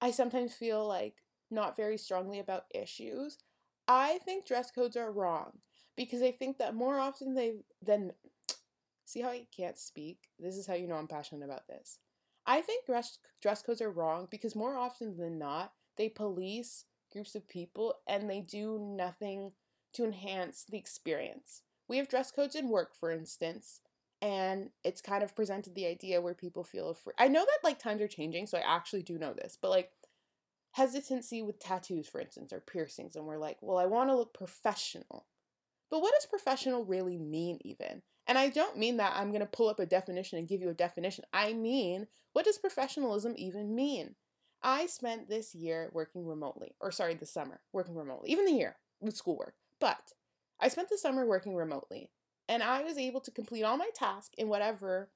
I 0.01 0.11
sometimes 0.11 0.55
feel 0.55 0.87
like 0.87 1.17
not 1.51 1.77
very 1.77 1.99
strongly 1.99 2.39
about 2.39 2.65
issues, 2.75 3.39
I 3.87 4.19
think 4.25 4.47
dress 4.47 4.71
codes 4.71 4.97
are 4.97 5.13
wrong 5.13 5.59
because 5.97 6.23
I 6.23 6.31
think 6.31 6.59
that 6.59 6.75
more 6.75 6.99
often 6.99 7.35
they 7.35 7.57
than 7.83 8.13
see 9.05 9.21
how 9.21 9.31
I 9.31 9.47
can't 9.55 9.79
speak. 9.79 10.29
This 10.39 10.57
is 10.57 10.67
how 10.67 10.75
you 10.75 10.87
know 10.87 10.97
I'm 10.97 11.09
passionate 11.09 11.45
about 11.45 11.67
this. 11.69 11.99
I 12.47 12.61
think 12.61 12.87
dress 12.87 13.19
dress 13.43 13.63
codes 13.63 13.81
are 13.81 13.91
wrong 13.91 14.29
because 14.31 14.57
more 14.57 14.77
often 14.77 15.17
than 15.17 15.39
not 15.39 15.73
they 15.97 16.09
police 16.09 16.85
groups 17.13 17.35
of 17.35 17.49
people 17.49 17.95
and 18.09 18.29
they 18.29 18.41
do 18.41 18.79
nothing 18.79 19.53
to 19.95 20.05
enhance 20.05 20.65
the 20.69 20.79
experience. 20.79 21.63
We 21.89 21.99
have 21.99 22.09
dress 22.09 22.31
codes 22.31 22.55
in 22.55 22.69
work, 22.69 22.95
for 22.95 23.11
instance, 23.11 23.81
and 24.23 24.71
it's 24.83 25.01
kind 25.01 25.23
of 25.23 25.37
presented 25.37 25.75
the 25.75 25.87
idea 25.87 26.21
where 26.21 26.35
people 26.35 26.65
feel 26.65 26.91
afraid. 26.91 27.15
I 27.19 27.29
know 27.29 27.45
that 27.45 27.65
like 27.65 27.79
times 27.79 28.01
are 28.01 28.09
changing, 28.09 28.47
so 28.47 28.59
I 28.59 28.77
actually 28.77 29.03
do 29.03 29.19
know 29.19 29.35
this, 29.35 29.59
but 29.61 29.71
like 29.71 29.91
hesitancy 30.73 31.43
with 31.43 31.59
tattoos, 31.59 32.09
for 32.09 32.21
instance, 32.21 32.53
or 32.53 32.61
piercings, 32.61 33.17
and 33.17 33.27
we're 33.27 33.39
like, 33.39 33.59
well, 33.61 33.79
I 33.79 33.87
want 33.87 34.11
to 34.11 34.17
look 34.17 34.35
professional. 34.35 35.27
But 35.91 36.01
what 36.01 36.15
does 36.15 36.27
professional 36.27 36.85
really 36.85 37.19
mean, 37.19 37.59
even? 37.63 38.03
And 38.27 38.39
I 38.39 38.49
don't 38.49 38.79
mean 38.79 38.97
that 38.97 39.13
I'm 39.15 39.29
going 39.29 39.41
to 39.41 39.47
pull 39.47 39.69
up 39.69 39.79
a 39.79 39.87
definition 39.87 40.39
and 40.39 40.49
give 40.49 40.63
you 40.63 40.71
a 40.71 40.75
definition. 40.75 41.25
I 41.33 41.53
mean, 41.53 42.07
what 42.33 42.47
does 42.47 42.59
professionalism 42.59 43.35
even 43.37 43.75
mean? 43.75 44.15
I 44.63 44.87
spent 44.87 45.29
this 45.29 45.55
year 45.55 45.91
working 45.93 46.27
remotely, 46.27 46.75
or 46.81 46.91
sorry, 46.91 47.15
the 47.15 47.27
summer 47.27 47.61
working 47.73 47.95
remotely, 47.95 48.31
even 48.31 48.47
the 48.47 48.53
year 48.53 48.77
with 49.01 49.15
schoolwork. 49.15 49.55
But 49.85 50.15
I 50.59 50.69
spent 50.69 50.89
the 50.89 50.97
summer 50.97 51.27
working 51.27 51.55
remotely, 51.55 52.11
and 52.49 52.63
I 52.63 52.83
was 52.83 52.97
able 52.97 53.21
to 53.21 53.31
complete 53.31 53.65
all 53.65 53.77
my 53.77 53.91
tasks 53.95 54.35
in 54.39 54.49
whatever 54.49 55.11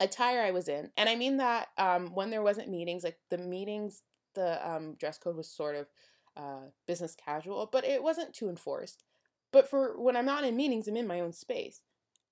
attire 0.00 0.40
I 0.40 0.50
was 0.50 0.66
in. 0.66 0.90
And 0.96 1.08
I 1.08 1.14
mean 1.14 1.36
that 1.36 1.68
um, 1.78 2.08
when 2.08 2.30
there 2.30 2.42
wasn't 2.42 2.70
meetings, 2.70 3.04
like 3.04 3.18
the 3.30 3.38
meetings, 3.38 4.02
the 4.34 4.68
um, 4.68 4.94
dress 4.94 5.16
code 5.16 5.36
was 5.36 5.48
sort 5.48 5.76
of 5.76 5.86
uh, 6.36 6.70
business 6.88 7.14
casual, 7.14 7.68
but 7.70 7.84
it 7.84 8.02
wasn't 8.02 8.34
too 8.34 8.48
enforced. 8.48 9.04
But 9.52 9.70
for 9.70 9.96
when 9.96 10.16
I'm 10.16 10.26
not 10.26 10.42
in 10.42 10.56
meetings, 10.56 10.88
I'm 10.88 10.96
in 10.96 11.06
my 11.06 11.20
own 11.20 11.32
space. 11.32 11.82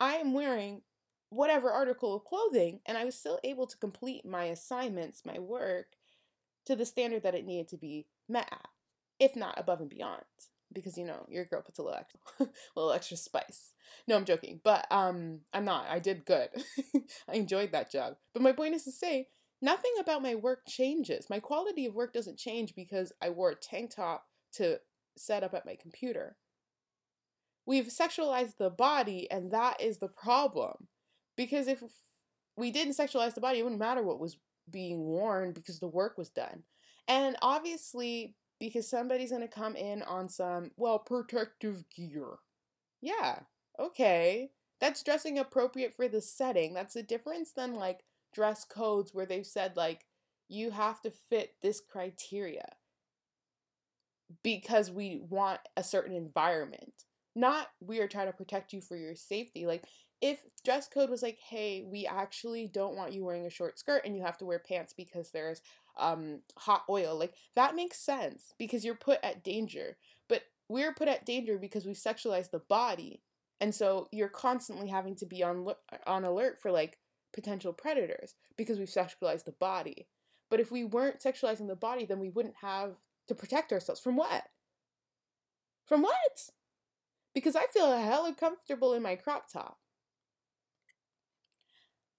I 0.00 0.14
am 0.14 0.34
wearing 0.34 0.82
whatever 1.28 1.70
article 1.70 2.16
of 2.16 2.24
clothing, 2.24 2.80
and 2.86 2.98
I 2.98 3.04
was 3.04 3.14
still 3.14 3.38
able 3.44 3.68
to 3.68 3.76
complete 3.76 4.26
my 4.26 4.46
assignments, 4.46 5.22
my 5.24 5.38
work, 5.38 5.94
to 6.66 6.74
the 6.74 6.84
standard 6.84 7.22
that 7.22 7.36
it 7.36 7.46
needed 7.46 7.68
to 7.68 7.76
be 7.76 8.06
met 8.28 8.48
at, 8.50 8.66
if 9.20 9.36
not 9.36 9.54
above 9.56 9.80
and 9.80 9.88
beyond. 9.88 10.24
Because 10.72 10.96
you 10.96 11.04
know 11.04 11.26
your 11.28 11.44
girl 11.44 11.62
puts 11.62 11.78
a 11.78 11.82
little 11.82 11.98
extra, 11.98 12.20
little 12.76 12.92
extra 12.92 13.16
spice. 13.16 13.72
No, 14.06 14.16
I'm 14.16 14.24
joking, 14.24 14.60
but 14.62 14.86
um, 14.90 15.40
I'm 15.52 15.64
not. 15.64 15.86
I 15.88 15.98
did 15.98 16.24
good. 16.24 16.48
I 17.28 17.34
enjoyed 17.34 17.72
that 17.72 17.90
job. 17.90 18.14
But 18.32 18.42
my 18.42 18.52
point 18.52 18.74
is 18.74 18.84
to 18.84 18.92
say, 18.92 19.28
nothing 19.60 19.92
about 20.00 20.22
my 20.22 20.34
work 20.34 20.60
changes. 20.68 21.28
My 21.28 21.40
quality 21.40 21.86
of 21.86 21.94
work 21.94 22.12
doesn't 22.12 22.38
change 22.38 22.74
because 22.74 23.12
I 23.20 23.30
wore 23.30 23.50
a 23.50 23.56
tank 23.56 23.94
top 23.94 24.26
to 24.54 24.78
set 25.16 25.42
up 25.42 25.54
at 25.54 25.66
my 25.66 25.76
computer. 25.80 26.36
We've 27.66 27.86
sexualized 27.86 28.56
the 28.56 28.70
body, 28.70 29.30
and 29.30 29.52
that 29.52 29.80
is 29.80 29.98
the 29.98 30.08
problem. 30.08 30.88
Because 31.36 31.68
if 31.68 31.82
we 32.56 32.70
didn't 32.70 32.96
sexualize 32.96 33.34
the 33.34 33.40
body, 33.40 33.58
it 33.58 33.62
wouldn't 33.62 33.80
matter 33.80 34.02
what 34.02 34.20
was 34.20 34.38
being 34.70 35.00
worn 35.00 35.52
because 35.52 35.80
the 35.80 35.88
work 35.88 36.16
was 36.16 36.30
done. 36.30 36.62
And 37.08 37.36
obviously, 37.42 38.34
because 38.60 38.88
somebody's 38.88 39.30
going 39.30 39.42
to 39.42 39.48
come 39.48 39.74
in 39.74 40.02
on 40.02 40.28
some, 40.28 40.70
well, 40.76 40.98
protective 40.98 41.84
gear. 41.90 42.36
Yeah, 43.00 43.40
okay. 43.78 44.50
That's 44.80 45.02
dressing 45.02 45.38
appropriate 45.38 45.94
for 45.94 46.06
the 46.06 46.20
setting. 46.20 46.74
That's 46.74 46.94
a 46.94 47.02
difference 47.02 47.52
than 47.52 47.74
like 47.74 48.00
dress 48.34 48.64
codes 48.64 49.12
where 49.12 49.26
they've 49.26 49.46
said, 49.46 49.76
like, 49.76 50.06
you 50.48 50.70
have 50.70 51.00
to 51.02 51.10
fit 51.10 51.54
this 51.62 51.80
criteria 51.80 52.68
because 54.42 54.90
we 54.90 55.20
want 55.28 55.60
a 55.76 55.82
certain 55.82 56.14
environment. 56.14 57.04
Not 57.34 57.68
we 57.80 58.00
are 58.00 58.08
trying 58.08 58.26
to 58.26 58.32
protect 58.32 58.72
you 58.72 58.80
for 58.80 58.96
your 58.96 59.14
safety. 59.14 59.66
Like, 59.66 59.84
if 60.20 60.40
dress 60.64 60.86
code 60.88 61.08
was 61.08 61.22
like, 61.22 61.38
hey, 61.38 61.84
we 61.86 62.06
actually 62.06 62.66
don't 62.66 62.96
want 62.96 63.12
you 63.12 63.24
wearing 63.24 63.46
a 63.46 63.50
short 63.50 63.78
skirt 63.78 64.02
and 64.04 64.14
you 64.14 64.22
have 64.22 64.36
to 64.38 64.44
wear 64.44 64.58
pants 64.58 64.92
because 64.94 65.30
there's 65.30 65.62
um, 65.98 66.40
hot 66.56 66.84
oil, 66.88 67.18
like 67.18 67.34
that 67.56 67.74
makes 67.74 67.98
sense 67.98 68.54
because 68.58 68.84
you're 68.84 68.94
put 68.94 69.18
at 69.22 69.44
danger. 69.44 69.96
But 70.28 70.42
we're 70.68 70.94
put 70.94 71.08
at 71.08 71.26
danger 71.26 71.58
because 71.58 71.86
we 71.86 71.94
sexualize 71.94 72.50
the 72.50 72.60
body. 72.60 73.22
And 73.60 73.74
so 73.74 74.08
you're 74.10 74.28
constantly 74.28 74.88
having 74.88 75.16
to 75.16 75.26
be 75.26 75.42
on 75.42 75.66
on 76.06 76.24
alert 76.24 76.58
for 76.60 76.70
like 76.70 76.98
potential 77.32 77.72
predators 77.72 78.34
because 78.56 78.78
we've 78.78 78.88
sexualized 78.88 79.44
the 79.44 79.52
body. 79.52 80.06
But 80.50 80.60
if 80.60 80.70
we 80.70 80.84
weren't 80.84 81.20
sexualizing 81.20 81.68
the 81.68 81.76
body, 81.76 82.04
then 82.04 82.18
we 82.18 82.30
wouldn't 82.30 82.56
have 82.62 82.96
to 83.28 83.34
protect 83.34 83.72
ourselves 83.72 84.00
from 84.00 84.16
what? 84.16 84.44
From 85.86 86.02
what? 86.02 86.50
Because 87.34 87.54
I 87.54 87.66
feel 87.66 87.90
hella 87.96 88.34
comfortable 88.34 88.92
in 88.92 89.02
my 89.02 89.14
crop 89.14 89.50
top. 89.50 89.78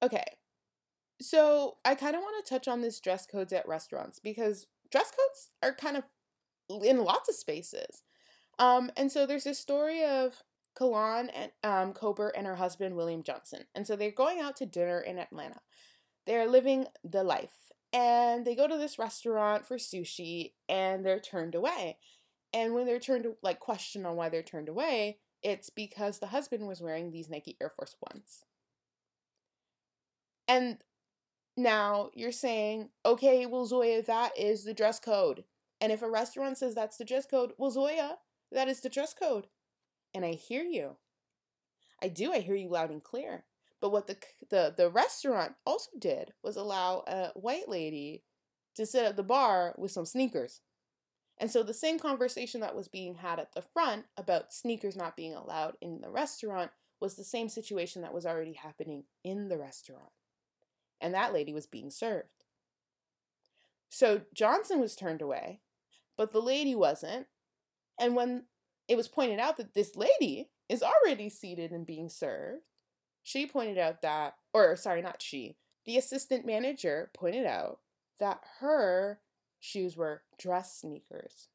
Okay. 0.02 0.24
So 1.22 1.78
I 1.86 1.96
kind 1.96 2.16
of 2.16 2.22
want 2.22 2.44
to 2.44 2.50
touch 2.50 2.68
on 2.68 2.82
this 2.82 3.00
dress 3.00 3.26
codes 3.26 3.54
at 3.54 3.68
restaurants 3.68 4.20
because 4.20 4.68
dress 4.92 5.12
codes 5.12 5.52
are 5.62 5.74
kind 5.74 5.98
of 5.98 6.04
in 6.84 7.04
lots 7.04 7.30
of 7.30 7.36
spaces. 7.36 8.04
Um, 8.60 8.92
and 8.98 9.12
so 9.12 9.26
there's 9.26 9.44
this 9.44 9.60
story 9.60 10.04
of 10.04 10.44
Kalan 10.78 11.30
and 11.34 11.52
um, 11.64 11.94
Kober 11.94 12.30
and 12.30 12.48
her 12.48 12.56
husband 12.56 12.96
William 12.96 13.24
Johnson. 13.24 13.66
And 13.76 13.86
so 13.86 13.96
they're 13.96 14.12
going 14.12 14.40
out 14.40 14.56
to 14.58 14.66
dinner 14.66 15.00
in 15.00 15.20
Atlanta. 15.20 15.62
They're 16.26 16.48
living 16.48 16.88
the 17.04 17.24
life. 17.24 17.54
And 17.94 18.46
they 18.46 18.56
go 18.56 18.68
to 18.68 18.78
this 18.78 18.98
restaurant 18.98 19.66
for 19.66 19.78
sushi 19.78 20.54
and 20.70 21.06
they're 21.06 21.20
turned 21.20 21.56
away. 21.56 21.98
And 22.54 22.74
when 22.74 22.86
they're 22.86 23.00
turned 23.00 23.28
like 23.44 23.60
question 23.60 24.06
on 24.06 24.16
why 24.16 24.30
they're 24.30 24.42
turned 24.42 24.70
away, 24.70 25.20
it's 25.44 25.70
because 25.70 26.20
the 26.20 26.28
husband 26.28 26.68
was 26.68 26.82
wearing 26.82 27.12
these 27.12 27.30
Nike 27.30 27.58
Air 27.62 27.72
Force 27.76 27.96
Ones. 28.12 28.46
And 30.48 30.78
now 31.62 32.10
you're 32.14 32.32
saying, 32.32 32.90
okay, 33.06 33.46
well, 33.46 33.66
Zoya, 33.66 34.02
that 34.04 34.38
is 34.38 34.64
the 34.64 34.74
dress 34.74 35.00
code. 35.00 35.44
And 35.80 35.92
if 35.92 36.02
a 36.02 36.10
restaurant 36.10 36.58
says 36.58 36.76
that's 36.76 36.98
the 36.98 37.06
dress 37.06 37.26
code, 37.26 37.54
well, 37.58 37.72
Zoya, 37.72 38.18
that 38.52 38.68
is 38.68 38.82
the 38.82 38.90
dress 38.90 39.14
code. 39.14 39.48
And 40.14 40.24
I 40.26 40.32
hear 40.34 40.64
you. 40.64 40.98
I 42.04 42.08
do. 42.08 42.32
I 42.32 42.40
hear 42.40 42.56
you 42.56 42.70
loud 42.70 42.92
and 42.92 43.04
clear. 43.04 43.46
But 43.80 43.92
what 43.92 44.08
the 44.08 44.18
the 44.50 44.74
the 44.76 44.90
restaurant 44.90 45.54
also 45.66 45.90
did 45.98 46.34
was 46.44 46.56
allow 46.56 47.04
a 47.08 47.30
white 47.36 47.68
lady 47.68 48.24
to 48.76 48.86
sit 48.86 49.06
at 49.06 49.16
the 49.16 49.24
bar 49.24 49.74
with 49.78 49.92
some 49.92 50.06
sneakers. 50.06 50.62
And 51.40 51.50
so 51.50 51.64
the 51.64 51.74
same 51.74 51.98
conversation 51.98 52.62
that 52.62 52.76
was 52.76 52.88
being 52.88 53.16
had 53.16 53.40
at 53.40 53.54
the 53.54 53.64
front 53.64 54.06
about 54.16 54.54
sneakers 54.54 54.96
not 54.96 55.16
being 55.16 55.34
allowed 55.34 55.78
in 55.82 56.02
the 56.02 56.12
restaurant 56.12 56.70
was 57.00 57.16
the 57.16 57.24
same 57.24 57.50
situation 57.50 58.04
that 58.04 58.14
was 58.14 58.28
already 58.28 58.54
happening 58.54 59.06
in 59.24 59.50
the 59.50 59.58
restaurant 59.58 60.12
and 61.02 61.14
that 61.14 61.34
lady 61.34 61.54
was 61.54 61.66
being 61.66 61.90
served. 61.90 62.28
So 63.90 64.22
Johnson 64.34 64.80
was 64.80 64.96
turned 64.96 65.22
away, 65.22 65.60
but 66.18 66.32
the 66.32 66.40
lady 66.42 66.76
wasn't. 66.76 67.28
And 68.00 68.16
when 68.16 68.44
it 68.88 68.96
was 68.96 69.08
pointed 69.08 69.40
out 69.40 69.58
that 69.58 69.74
this 69.74 69.96
lady 69.96 70.50
is 70.70 70.84
already 70.84 71.30
seated 71.30 71.72
and 71.72 71.86
being 71.86 72.10
served, 72.10 72.62
she 73.24 73.46
pointed 73.46 73.78
out 73.78 74.02
that, 74.02 74.36
or 74.54 74.76
sorry, 74.76 75.02
not 75.02 75.22
she, 75.22 75.58
the 75.86 75.98
assistant 75.98 76.46
manager 76.46 77.12
pointed 77.14 77.46
out 77.46 77.80
that 78.20 78.40
her 78.60 79.20
shoes 79.60 79.98
were 79.98 80.24
dress 80.40 80.80
sneakers. 80.80 81.50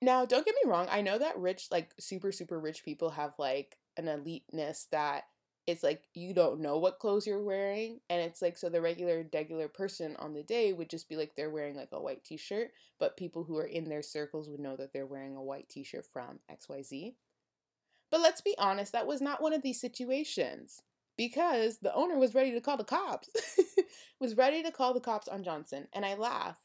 Now, 0.00 0.24
don't 0.24 0.46
get 0.46 0.54
me 0.62 0.70
wrong, 0.70 0.86
I 0.90 1.00
know 1.00 1.18
that 1.18 1.38
rich, 1.38 1.68
like 1.70 1.90
super, 1.98 2.30
super 2.32 2.58
rich 2.58 2.84
people 2.84 3.10
have 3.10 3.34
like 3.38 3.78
an 3.96 4.06
eliteness 4.06 4.86
that 4.92 5.24
it's 5.68 5.82
like 5.82 6.02
you 6.14 6.32
don't 6.32 6.60
know 6.60 6.78
what 6.78 6.98
clothes 6.98 7.26
you're 7.26 7.42
wearing 7.42 8.00
and 8.08 8.22
it's 8.22 8.40
like 8.40 8.56
so 8.56 8.70
the 8.70 8.80
regular 8.80 9.26
regular 9.34 9.68
person 9.68 10.16
on 10.18 10.32
the 10.32 10.42
day 10.42 10.72
would 10.72 10.88
just 10.88 11.10
be 11.10 11.14
like 11.16 11.32
they're 11.36 11.50
wearing 11.50 11.76
like 11.76 11.90
a 11.92 12.00
white 12.00 12.24
t-shirt 12.24 12.70
but 12.98 13.18
people 13.18 13.44
who 13.44 13.56
are 13.58 13.66
in 13.66 13.88
their 13.88 14.02
circles 14.02 14.48
would 14.48 14.58
know 14.58 14.76
that 14.76 14.94
they're 14.94 15.06
wearing 15.06 15.36
a 15.36 15.42
white 15.42 15.68
t-shirt 15.68 16.06
from 16.10 16.40
xyz 16.50 17.12
but 18.10 18.20
let's 18.20 18.40
be 18.40 18.54
honest 18.58 18.92
that 18.92 19.06
was 19.06 19.20
not 19.20 19.42
one 19.42 19.52
of 19.52 19.62
these 19.62 19.78
situations 19.80 20.80
because 21.18 21.78
the 21.78 21.94
owner 21.94 22.18
was 22.18 22.34
ready 22.34 22.52
to 22.52 22.62
call 22.62 22.78
the 22.78 22.84
cops 22.84 23.28
was 24.20 24.36
ready 24.38 24.62
to 24.62 24.72
call 24.72 24.94
the 24.94 25.00
cops 25.00 25.28
on 25.28 25.44
johnson 25.44 25.86
and 25.92 26.06
i 26.06 26.14
laugh 26.14 26.56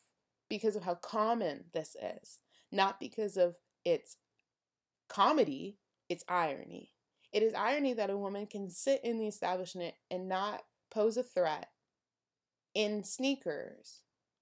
because 0.49 0.77
of 0.77 0.83
how 0.83 0.95
common 0.95 1.65
this 1.73 1.97
is 2.01 2.39
not 2.71 3.01
because 3.01 3.35
of 3.35 3.57
its 3.83 4.15
comedy 5.09 5.77
it's 6.07 6.23
irony 6.29 6.92
it 7.33 7.41
is 7.41 7.53
irony 7.55 7.93
that 7.93 8.11
a 8.11 8.17
woman 8.17 8.45
can 8.45 8.69
sit 8.69 9.03
in 9.03 9.17
the 9.17 9.27
establishment 9.27 9.95
and 10.11 10.29
not 10.29 10.63
pose 10.91 11.17
a 11.17 11.23
threat 11.23 11.69
in 12.75 13.03
sneakers, 13.03 14.01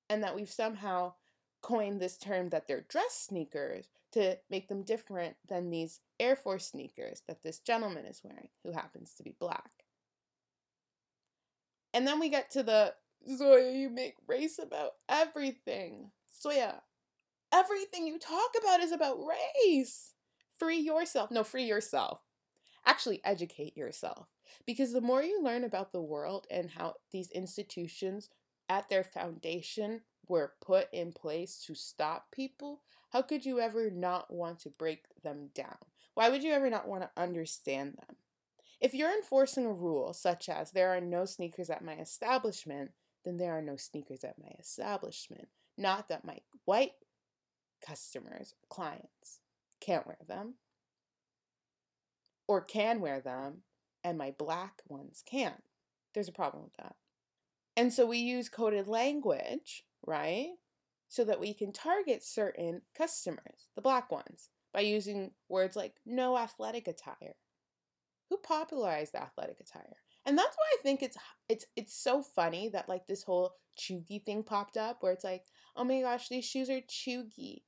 and 0.09 0.21
that 0.21 0.35
we've 0.35 0.49
somehow 0.49 1.13
coined 1.61 2.01
this 2.01 2.17
term 2.17 2.49
that 2.49 2.67
they're 2.67 2.85
dress 2.89 3.27
sneakers 3.29 3.87
to 4.11 4.37
make 4.49 4.67
them 4.67 4.83
different 4.83 5.37
than 5.47 5.69
these 5.69 6.01
Air 6.19 6.35
Force 6.35 6.67
sneakers 6.67 7.21
that 7.27 7.43
this 7.43 7.59
gentleman 7.59 8.05
is 8.05 8.21
wearing, 8.23 8.49
who 8.63 8.73
happens 8.73 9.13
to 9.15 9.23
be 9.23 9.35
black. 9.39 9.71
And 11.93 12.05
then 12.05 12.19
we 12.19 12.29
get 12.29 12.51
to 12.51 12.63
the 12.63 12.93
Zoya, 13.37 13.71
you 13.71 13.89
make 13.89 14.15
race 14.27 14.59
about 14.59 14.91
everything. 15.07 16.11
Zoya, 16.41 16.81
everything 17.53 18.05
you 18.05 18.19
talk 18.19 18.51
about 18.61 18.81
is 18.81 18.91
about 18.91 19.17
race. 19.65 20.13
Free 20.57 20.79
yourself. 20.79 21.31
No, 21.31 21.43
free 21.43 21.65
yourself 21.65 22.19
actually 22.85 23.21
educate 23.23 23.77
yourself. 23.77 24.27
Because 24.65 24.93
the 24.93 25.01
more 25.01 25.23
you 25.23 25.41
learn 25.41 25.63
about 25.63 25.91
the 25.91 26.01
world 26.01 26.47
and 26.49 26.71
how 26.71 26.95
these 27.11 27.31
institutions 27.31 28.29
at 28.69 28.89
their 28.89 29.03
foundation 29.03 30.01
were 30.27 30.53
put 30.61 30.87
in 30.93 31.11
place 31.11 31.63
to 31.65 31.75
stop 31.75 32.31
people, 32.31 32.81
how 33.11 33.21
could 33.21 33.45
you 33.45 33.59
ever 33.59 33.89
not 33.89 34.33
want 34.33 34.59
to 34.59 34.69
break 34.69 35.05
them 35.23 35.49
down? 35.53 35.77
Why 36.13 36.29
would 36.29 36.43
you 36.43 36.51
ever 36.53 36.69
not 36.69 36.87
want 36.87 37.03
to 37.03 37.21
understand 37.21 37.95
them? 37.97 38.17
If 38.79 38.93
you're 38.93 39.13
enforcing 39.15 39.65
a 39.65 39.73
rule 39.73 40.13
such 40.13 40.49
as 40.49 40.71
there 40.71 40.89
are 40.89 41.01
no 41.01 41.25
sneakers 41.25 41.69
at 41.69 41.83
my 41.83 41.93
establishment, 41.93 42.91
then 43.23 43.37
there 43.37 43.55
are 43.55 43.61
no 43.61 43.75
sneakers 43.75 44.23
at 44.23 44.39
my 44.39 44.53
establishment. 44.59 45.49
Not 45.77 46.09
that 46.09 46.25
my 46.25 46.39
white 46.65 46.93
customers, 47.85 48.55
clients, 48.69 49.39
can't 49.79 50.07
wear 50.07 50.17
them 50.27 50.55
or 52.51 52.59
can 52.59 52.99
wear 52.99 53.21
them 53.21 53.59
and 54.03 54.17
my 54.17 54.35
black 54.37 54.81
ones 54.89 55.23
can't. 55.25 55.63
There's 56.13 56.27
a 56.27 56.33
problem 56.33 56.63
with 56.63 56.75
that. 56.79 56.95
And 57.77 57.93
so 57.93 58.05
we 58.05 58.17
use 58.17 58.49
coded 58.49 58.89
language, 58.89 59.85
right? 60.05 60.49
So 61.07 61.23
that 61.23 61.39
we 61.39 61.53
can 61.53 61.71
target 61.71 62.25
certain 62.25 62.81
customers, 62.93 63.69
the 63.77 63.81
black 63.81 64.11
ones, 64.11 64.49
by 64.73 64.81
using 64.81 65.31
words 65.47 65.77
like 65.77 65.93
no 66.05 66.37
athletic 66.37 66.89
attire. 66.89 67.35
Who 68.29 68.35
popularized 68.35 69.15
athletic 69.15 69.61
attire? 69.61 69.95
And 70.25 70.37
that's 70.37 70.57
why 70.57 70.77
I 70.77 70.81
think 70.83 71.01
it's 71.01 71.17
it's 71.47 71.65
it's 71.77 71.95
so 71.95 72.21
funny 72.21 72.67
that 72.69 72.89
like 72.89 73.07
this 73.07 73.23
whole 73.23 73.53
chuggy 73.79 74.21
thing 74.25 74.43
popped 74.43 74.75
up 74.75 74.97
where 74.99 75.13
it's 75.13 75.23
like, 75.23 75.45
"Oh 75.75 75.85
my 75.85 76.01
gosh, 76.01 76.27
these 76.27 76.45
shoes 76.45 76.69
are 76.69 76.81
chuggy." 76.81 77.63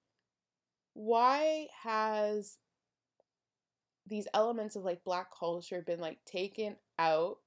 Why 0.94 1.68
has 1.84 2.58
these 4.08 4.28
elements 4.34 4.76
of 4.76 4.84
like 4.84 5.04
black 5.04 5.28
culture 5.38 5.78
have 5.78 5.86
been 5.86 6.00
like 6.00 6.20
taken 6.26 6.76
out 7.00 7.38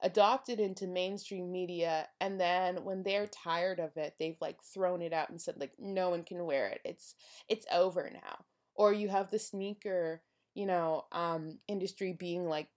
adopted 0.00 0.60
into 0.60 0.86
mainstream 0.86 1.50
media 1.50 2.06
and 2.20 2.40
then 2.40 2.84
when 2.84 3.02
they're 3.02 3.26
tired 3.26 3.80
of 3.80 3.96
it 3.96 4.14
they've 4.18 4.36
like 4.40 4.62
thrown 4.62 5.02
it 5.02 5.12
out 5.12 5.28
and 5.28 5.40
said 5.40 5.56
like 5.58 5.72
no 5.78 6.10
one 6.10 6.22
can 6.22 6.44
wear 6.44 6.68
it. 6.68 6.80
It's 6.84 7.14
it's 7.48 7.66
over 7.72 8.08
now. 8.12 8.44
Or 8.74 8.92
you 8.92 9.08
have 9.08 9.30
the 9.30 9.38
sneaker 9.38 10.22
you 10.54 10.66
know 10.66 11.06
um 11.12 11.58
industry 11.66 12.12
being 12.12 12.48
like 12.48 12.68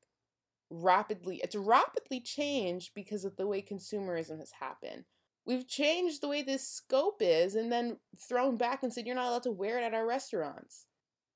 rapidly 0.69 1.41
it's 1.43 1.55
rapidly 1.55 2.19
changed 2.21 2.91
because 2.95 3.23
of 3.25 3.35
the 3.35 3.45
way 3.45 3.61
consumerism 3.61 4.39
has 4.39 4.53
happened. 4.59 5.05
We've 5.45 5.67
changed 5.67 6.21
the 6.21 6.27
way 6.27 6.41
this 6.41 6.67
scope 6.67 7.17
is 7.19 7.53
and 7.53 7.71
then 7.71 7.97
thrown 8.19 8.57
back 8.57 8.81
and 8.81 8.91
said 8.91 9.05
you're 9.05 9.15
not 9.15 9.27
allowed 9.27 9.43
to 9.43 9.51
wear 9.51 9.77
it 9.77 9.83
at 9.83 9.93
our 9.93 10.07
restaurants. 10.07 10.85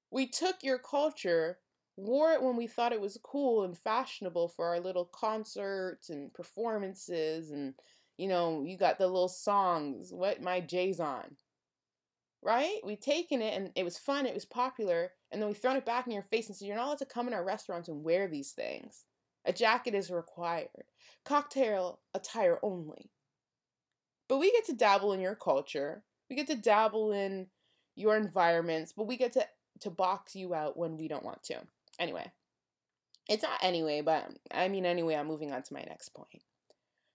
We 0.09 0.25
took 0.27 0.57
your 0.63 0.79
culture 0.79 1.59
wore 1.97 2.31
it 2.31 2.41
when 2.41 2.55
we 2.55 2.67
thought 2.67 2.93
it 2.93 3.01
was 3.01 3.17
cool 3.23 3.63
and 3.63 3.77
fashionable 3.77 4.49
for 4.49 4.67
our 4.67 4.79
little 4.79 5.05
concerts 5.05 6.09
and 6.09 6.33
performances 6.33 7.51
and 7.51 7.73
you 8.17 8.27
know 8.27 8.63
you 8.63 8.77
got 8.77 8.97
the 8.97 9.07
little 9.07 9.29
songs 9.29 10.11
what 10.11 10.41
my 10.41 10.59
jay's 10.59 10.99
on 10.99 11.35
right? 12.45 12.79
We've 12.83 13.01
taken 13.01 13.41
it 13.41 13.57
and 13.57 13.71
it 13.75 13.83
was 13.83 13.97
fun 13.97 14.27
it 14.27 14.35
was 14.35 14.45
popular 14.45 15.11
and 15.31 15.41
then 15.41 15.49
we've 15.49 15.57
thrown 15.57 15.75
it 15.75 15.85
back 15.85 16.05
in 16.05 16.13
your 16.13 16.23
face 16.23 16.47
and 16.47 16.55
said 16.55 16.67
you're 16.67 16.77
not 16.77 16.85
allowed 16.85 16.99
to 16.99 17.05
come 17.05 17.27
in 17.27 17.33
our 17.33 17.43
restaurants 17.43 17.89
and 17.89 18.03
wear 18.03 18.27
these 18.27 18.51
things. 18.51 19.05
A 19.45 19.51
jacket 19.51 19.95
is 19.95 20.11
required. 20.11 20.85
Cocktail 21.25 21.99
attire 22.13 22.59
only. 22.61 23.09
But 24.29 24.37
we 24.37 24.51
get 24.51 24.65
to 24.67 24.73
dabble 24.73 25.11
in 25.13 25.19
your 25.19 25.35
culture. 25.35 26.03
We 26.29 26.35
get 26.35 26.47
to 26.47 26.55
dabble 26.55 27.11
in 27.11 27.47
your 27.95 28.15
environments 28.15 28.93
but 28.95 29.07
we 29.07 29.17
get 29.17 29.33
to 29.33 29.47
to 29.79 29.89
box 29.89 30.35
you 30.35 30.53
out 30.53 30.77
when 30.77 30.97
we 30.97 31.07
don't 31.07 31.25
want 31.25 31.41
to 31.43 31.59
Anyway, 31.99 32.31
it's 33.27 33.43
not 33.43 33.59
anyway, 33.61 34.01
but 34.01 34.29
I 34.51 34.67
mean, 34.67 34.85
anyway, 34.85 35.15
I'm 35.15 35.27
moving 35.27 35.51
on 35.51 35.63
to 35.63 35.73
my 35.73 35.81
next 35.81 36.09
point. 36.09 36.41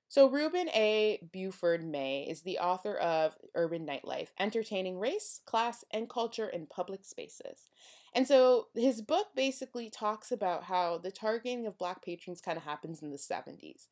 So, 0.08 0.28
Reuben 0.28 0.68
A. 0.70 1.20
Buford 1.32 1.84
May 1.84 2.26
is 2.28 2.42
the 2.42 2.58
author 2.58 2.96
of 2.96 3.36
Urban 3.54 3.86
Nightlife 3.86 4.30
Entertaining 4.40 4.98
Race, 4.98 5.40
Class, 5.46 5.84
and 5.92 6.10
Culture 6.10 6.48
in 6.48 6.66
Public 6.66 7.04
Spaces. 7.04 7.68
And 8.12 8.26
so, 8.26 8.66
his 8.74 9.02
book 9.02 9.28
basically 9.36 9.88
talks 9.88 10.32
about 10.32 10.64
how 10.64 10.98
the 10.98 11.12
targeting 11.12 11.64
of 11.64 11.78
Black 11.78 12.04
patrons 12.04 12.40
kind 12.40 12.58
of 12.58 12.64
happens 12.64 13.02
in 13.02 13.12
the 13.12 13.18
70s 13.18 13.86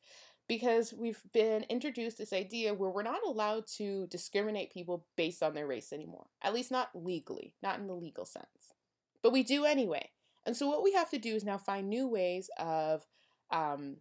because 0.48 0.92
we've 0.92 1.22
been 1.32 1.64
introduced 1.68 2.18
this 2.18 2.32
idea 2.32 2.74
where 2.74 2.90
we're 2.90 3.02
not 3.02 3.20
allowed 3.24 3.68
to 3.76 4.08
discriminate 4.08 4.72
people 4.72 5.06
based 5.14 5.42
on 5.42 5.54
their 5.54 5.68
race 5.68 5.92
anymore, 5.92 6.26
at 6.42 6.54
least 6.54 6.72
not 6.72 6.90
legally, 6.94 7.54
not 7.62 7.78
in 7.78 7.86
the 7.86 7.94
legal 7.94 8.24
sense. 8.24 8.74
But 9.22 9.32
we 9.32 9.44
do 9.44 9.64
anyway. 9.64 10.10
And 10.48 10.56
so 10.56 10.66
what 10.66 10.82
we 10.82 10.94
have 10.94 11.10
to 11.10 11.18
do 11.18 11.34
is 11.34 11.44
now 11.44 11.58
find 11.58 11.90
new 11.90 12.08
ways 12.08 12.48
of 12.58 13.06
um, 13.50 13.98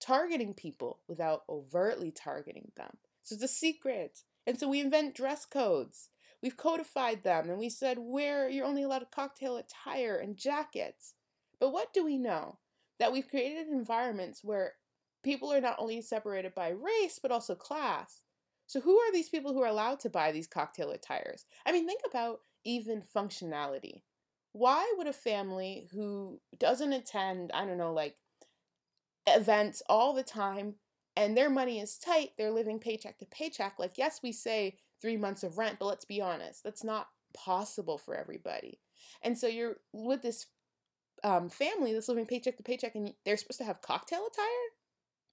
targeting 0.00 0.52
people 0.52 0.98
without 1.06 1.44
overtly 1.48 2.10
targeting 2.10 2.72
them. 2.76 2.96
So 3.22 3.36
it's 3.36 3.44
a 3.44 3.48
secret. 3.48 4.22
And 4.48 4.58
so 4.58 4.68
we 4.68 4.80
invent 4.80 5.14
dress 5.14 5.44
codes. 5.44 6.08
We've 6.42 6.56
codified 6.56 7.22
them 7.22 7.48
and 7.48 7.56
we 7.56 7.68
said 7.68 7.98
where 8.00 8.48
you're 8.48 8.66
only 8.66 8.82
allowed 8.82 9.06
cocktail 9.12 9.56
attire 9.56 10.16
and 10.16 10.36
jackets. 10.36 11.14
But 11.60 11.72
what 11.72 11.94
do 11.94 12.04
we 12.04 12.18
know? 12.18 12.58
That 12.98 13.12
we've 13.12 13.30
created 13.30 13.68
environments 13.68 14.42
where 14.42 14.72
people 15.22 15.52
are 15.52 15.60
not 15.60 15.76
only 15.78 16.02
separated 16.02 16.52
by 16.52 16.70
race 16.70 17.20
but 17.22 17.30
also 17.30 17.54
class. 17.54 18.22
So 18.66 18.80
who 18.80 18.98
are 18.98 19.12
these 19.12 19.28
people 19.28 19.52
who 19.52 19.62
are 19.62 19.68
allowed 19.68 20.00
to 20.00 20.10
buy 20.10 20.32
these 20.32 20.48
cocktail 20.48 20.90
attires? 20.90 21.44
I 21.64 21.70
mean, 21.70 21.86
think 21.86 22.00
about 22.04 22.40
even 22.64 23.04
functionality 23.14 24.02
why 24.56 24.90
would 24.96 25.06
a 25.06 25.12
family 25.12 25.86
who 25.92 26.40
doesn't 26.58 26.94
attend, 26.94 27.50
I 27.52 27.66
don't 27.66 27.76
know, 27.76 27.92
like 27.92 28.16
events 29.26 29.82
all 29.86 30.14
the 30.14 30.22
time 30.22 30.76
and 31.14 31.36
their 31.36 31.50
money 31.50 31.78
is 31.78 31.98
tight, 31.98 32.30
they're 32.38 32.50
living 32.50 32.78
paycheck 32.78 33.18
to 33.18 33.26
paycheck. 33.26 33.74
Like, 33.78 33.98
yes, 33.98 34.20
we 34.22 34.32
say 34.32 34.78
three 35.02 35.18
months 35.18 35.42
of 35.42 35.58
rent, 35.58 35.76
but 35.78 35.86
let's 35.86 36.06
be 36.06 36.22
honest, 36.22 36.64
that's 36.64 36.82
not 36.82 37.08
possible 37.34 37.98
for 37.98 38.16
everybody. 38.16 38.80
And 39.22 39.36
so 39.36 39.46
you're 39.46 39.76
with 39.92 40.22
this 40.22 40.46
um, 41.22 41.50
family 41.50 41.92
that's 41.92 42.08
living 42.08 42.26
paycheck 42.26 42.56
to 42.56 42.62
paycheck 42.62 42.94
and 42.94 43.12
they're 43.26 43.36
supposed 43.36 43.58
to 43.58 43.64
have 43.64 43.82
cocktail 43.82 44.26
attire 44.26 44.46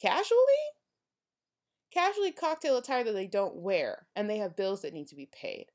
casually? 0.01 0.41
Casually 1.93 2.33
cocktail 2.33 2.75
attire 2.75 3.05
that 3.05 3.13
they 3.13 3.27
don't 3.27 3.55
wear 3.55 4.07
and 4.17 4.29
they 4.29 4.39
have 4.39 4.57
bills 4.57 4.81
that 4.81 4.93
need 4.93 5.07
to 5.07 5.15
be 5.15 5.29
paid. 5.31 5.67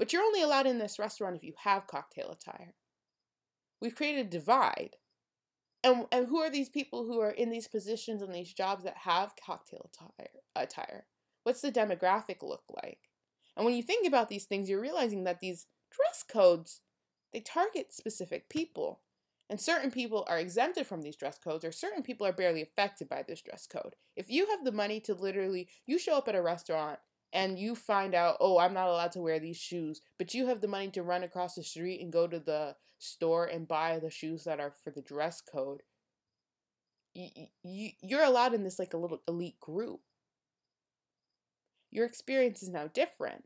But 0.00 0.12
you're 0.12 0.22
only 0.22 0.42
allowed 0.42 0.66
in 0.66 0.78
this 0.78 0.98
restaurant 0.98 1.36
if 1.36 1.44
you 1.44 1.52
have 1.62 1.86
cocktail 1.86 2.30
attire. 2.30 2.74
We've 3.80 3.94
created 3.94 4.26
a 4.26 4.30
divide. 4.30 4.96
And, 5.84 6.06
and 6.10 6.26
who 6.26 6.38
are 6.38 6.50
these 6.50 6.68
people 6.68 7.04
who 7.04 7.20
are 7.20 7.30
in 7.30 7.50
these 7.50 7.68
positions 7.68 8.20
and 8.20 8.34
these 8.34 8.52
jobs 8.52 8.84
that 8.84 8.98
have 8.98 9.34
cocktail 9.36 9.90
attire, 9.94 10.30
attire? 10.56 11.06
What's 11.44 11.60
the 11.60 11.72
demographic 11.72 12.42
look 12.42 12.64
like? 12.82 12.98
And 13.56 13.64
when 13.64 13.74
you 13.74 13.82
think 13.82 14.06
about 14.06 14.28
these 14.28 14.44
things, 14.44 14.68
you're 14.68 14.80
realizing 14.80 15.24
that 15.24 15.40
these 15.40 15.66
dress 15.90 16.22
codes, 16.22 16.80
they 17.32 17.40
target 17.40 17.92
specific 17.92 18.48
people. 18.48 19.00
And 19.50 19.60
certain 19.60 19.90
people 19.90 20.26
are 20.28 20.38
exempted 20.38 20.86
from 20.86 21.00
these 21.00 21.16
dress 21.16 21.38
codes, 21.38 21.64
or 21.64 21.72
certain 21.72 22.02
people 22.02 22.26
are 22.26 22.32
barely 22.32 22.60
affected 22.60 23.08
by 23.08 23.22
this 23.26 23.40
dress 23.40 23.66
code. 23.66 23.96
If 24.14 24.30
you 24.30 24.46
have 24.50 24.64
the 24.64 24.72
money 24.72 25.00
to 25.00 25.14
literally, 25.14 25.68
you 25.86 25.98
show 25.98 26.18
up 26.18 26.28
at 26.28 26.34
a 26.34 26.42
restaurant 26.42 26.98
and 27.32 27.58
you 27.58 27.74
find 27.74 28.14
out, 28.14 28.36
oh, 28.40 28.58
I'm 28.58 28.74
not 28.74 28.88
allowed 28.88 29.12
to 29.12 29.20
wear 29.20 29.38
these 29.38 29.56
shoes, 29.56 30.00
but 30.18 30.34
you 30.34 30.46
have 30.46 30.60
the 30.60 30.68
money 30.68 30.88
to 30.90 31.02
run 31.02 31.22
across 31.22 31.54
the 31.54 31.62
street 31.62 32.00
and 32.00 32.12
go 32.12 32.26
to 32.26 32.38
the 32.38 32.76
store 32.98 33.44
and 33.44 33.68
buy 33.68 33.98
the 33.98 34.10
shoes 34.10 34.44
that 34.44 34.60
are 34.60 34.72
for 34.82 34.90
the 34.90 35.02
dress 35.02 35.40
code, 35.40 35.82
you, 37.14 37.28
you, 37.62 37.90
you're 38.02 38.24
allowed 38.24 38.54
in 38.54 38.64
this 38.64 38.78
like 38.78 38.94
a 38.94 38.98
little 38.98 39.22
elite 39.28 39.60
group. 39.60 40.00
Your 41.90 42.06
experience 42.06 42.62
is 42.62 42.68
now 42.68 42.88
different. 42.88 43.44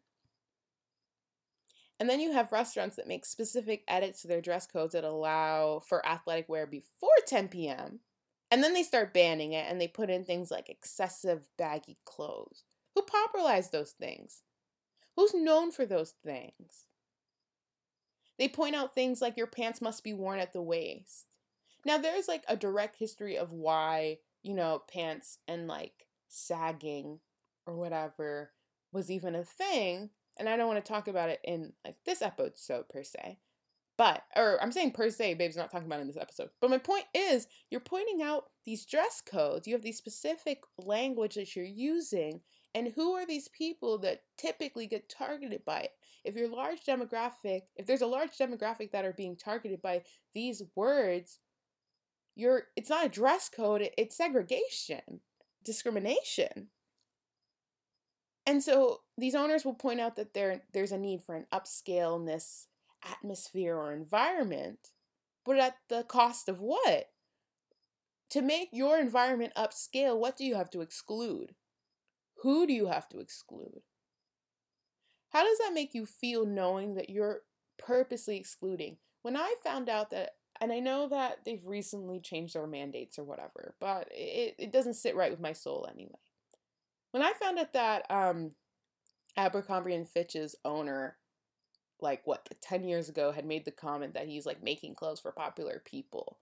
And 2.00 2.10
then 2.10 2.18
you 2.18 2.32
have 2.32 2.50
restaurants 2.50 2.96
that 2.96 3.06
make 3.06 3.24
specific 3.24 3.84
edits 3.86 4.22
to 4.22 4.28
their 4.28 4.40
dress 4.40 4.66
codes 4.66 4.92
that 4.92 5.04
allow 5.04 5.80
for 5.80 6.04
athletic 6.04 6.48
wear 6.48 6.66
before 6.66 7.10
10 7.26 7.48
p.m. 7.48 8.00
And 8.50 8.62
then 8.62 8.74
they 8.74 8.82
start 8.82 9.14
banning 9.14 9.52
it 9.52 9.66
and 9.70 9.80
they 9.80 9.86
put 9.86 10.10
in 10.10 10.24
things 10.24 10.50
like 10.50 10.68
excessive 10.68 11.48
baggy 11.56 11.98
clothes 12.04 12.64
who 12.94 13.02
popularized 13.02 13.72
those 13.72 13.92
things? 13.92 14.42
Who's 15.16 15.34
known 15.34 15.70
for 15.70 15.86
those 15.86 16.14
things? 16.24 16.86
They 18.38 18.48
point 18.48 18.74
out 18.74 18.94
things 18.94 19.20
like 19.20 19.36
your 19.36 19.46
pants 19.46 19.80
must 19.80 20.02
be 20.02 20.14
worn 20.14 20.38
at 20.38 20.52
the 20.52 20.62
waist. 20.62 21.26
Now, 21.84 21.98
there's 21.98 22.28
like 22.28 22.44
a 22.48 22.56
direct 22.56 22.96
history 22.96 23.36
of 23.36 23.52
why, 23.52 24.18
you 24.42 24.54
know, 24.54 24.82
pants 24.92 25.38
and 25.46 25.66
like 25.66 26.06
sagging 26.28 27.20
or 27.66 27.76
whatever 27.76 28.52
was 28.92 29.10
even 29.10 29.34
a 29.34 29.44
thing. 29.44 30.10
And 30.38 30.48
I 30.48 30.56
don't 30.56 30.68
want 30.68 30.82
to 30.82 30.92
talk 30.92 31.08
about 31.08 31.28
it 31.28 31.40
in 31.44 31.72
like 31.84 31.96
this 32.06 32.22
episode 32.22 32.88
per 32.88 33.02
se. 33.02 33.38
But, 33.98 34.22
or 34.34 34.60
I'm 34.62 34.72
saying 34.72 34.92
per 34.92 35.10
se, 35.10 35.34
babe's 35.34 35.56
not 35.56 35.70
talking 35.70 35.86
about 35.86 36.00
in 36.00 36.06
this 36.06 36.16
episode. 36.16 36.48
But 36.60 36.70
my 36.70 36.78
point 36.78 37.04
is, 37.14 37.46
you're 37.70 37.80
pointing 37.80 38.22
out 38.22 38.46
these 38.64 38.86
dress 38.86 39.20
codes. 39.24 39.66
You 39.66 39.74
have 39.74 39.82
these 39.82 39.98
specific 39.98 40.62
language 40.78 41.34
that 41.34 41.54
you're 41.54 41.64
using 41.64 42.40
and 42.74 42.92
who 42.94 43.12
are 43.12 43.26
these 43.26 43.48
people 43.48 43.98
that 43.98 44.22
typically 44.38 44.86
get 44.86 45.08
targeted 45.08 45.64
by 45.64 45.80
it? 45.80 45.92
If 46.24 46.36
your 46.36 46.48
large 46.48 46.84
demographic, 46.84 47.62
if 47.76 47.86
there's 47.86 48.00
a 48.00 48.06
large 48.06 48.38
demographic 48.38 48.92
that 48.92 49.04
are 49.04 49.12
being 49.12 49.36
targeted 49.36 49.82
by 49.82 50.02
these 50.34 50.62
words, 50.74 51.38
you're 52.34 52.64
it's 52.76 52.88
not 52.88 53.06
a 53.06 53.10
dress 53.10 53.48
code, 53.48 53.90
it's 53.98 54.16
segregation, 54.16 55.20
discrimination. 55.64 56.68
And 58.46 58.62
so 58.62 59.00
these 59.18 59.34
owners 59.34 59.64
will 59.64 59.74
point 59.74 60.00
out 60.00 60.16
that 60.16 60.32
there 60.32 60.62
there's 60.72 60.92
a 60.92 60.98
need 60.98 61.22
for 61.22 61.34
an 61.34 61.46
upscaleness 61.52 62.66
atmosphere 63.04 63.76
or 63.76 63.92
environment, 63.92 64.90
but 65.44 65.58
at 65.58 65.76
the 65.88 66.04
cost 66.04 66.48
of 66.48 66.60
what? 66.60 67.10
To 68.30 68.40
make 68.40 68.70
your 68.72 68.98
environment 68.98 69.52
upscale, 69.56 70.18
what 70.18 70.38
do 70.38 70.44
you 70.46 70.54
have 70.54 70.70
to 70.70 70.80
exclude? 70.80 71.54
Who 72.42 72.66
do 72.66 72.72
you 72.72 72.86
have 72.86 73.08
to 73.10 73.18
exclude? 73.18 73.82
How 75.30 75.44
does 75.44 75.58
that 75.58 75.72
make 75.72 75.94
you 75.94 76.04
feel 76.04 76.44
knowing 76.44 76.94
that 76.94 77.08
you're 77.08 77.42
purposely 77.78 78.36
excluding? 78.36 78.96
When 79.22 79.36
I 79.36 79.54
found 79.62 79.88
out 79.88 80.10
that, 80.10 80.32
and 80.60 80.72
I 80.72 80.80
know 80.80 81.08
that 81.08 81.38
they've 81.44 81.64
recently 81.64 82.20
changed 82.20 82.54
their 82.54 82.66
mandates 82.66 83.18
or 83.18 83.24
whatever, 83.24 83.74
but 83.80 84.08
it, 84.10 84.56
it 84.58 84.72
doesn't 84.72 84.94
sit 84.94 85.16
right 85.16 85.30
with 85.30 85.40
my 85.40 85.52
soul 85.52 85.88
anyway. 85.90 86.18
When 87.12 87.22
I 87.22 87.32
found 87.32 87.58
out 87.58 87.72
that 87.74 88.10
um, 88.10 88.52
Abercrombie 89.36 89.94
and 89.94 90.08
Fitch's 90.08 90.56
owner, 90.64 91.16
like 92.00 92.22
what, 92.24 92.48
10 92.60 92.84
years 92.84 93.08
ago, 93.08 93.30
had 93.32 93.46
made 93.46 93.64
the 93.64 93.70
comment 93.70 94.14
that 94.14 94.26
he's 94.26 94.46
like 94.46 94.62
making 94.62 94.96
clothes 94.96 95.20
for 95.20 95.30
popular 95.30 95.80
people 95.84 96.38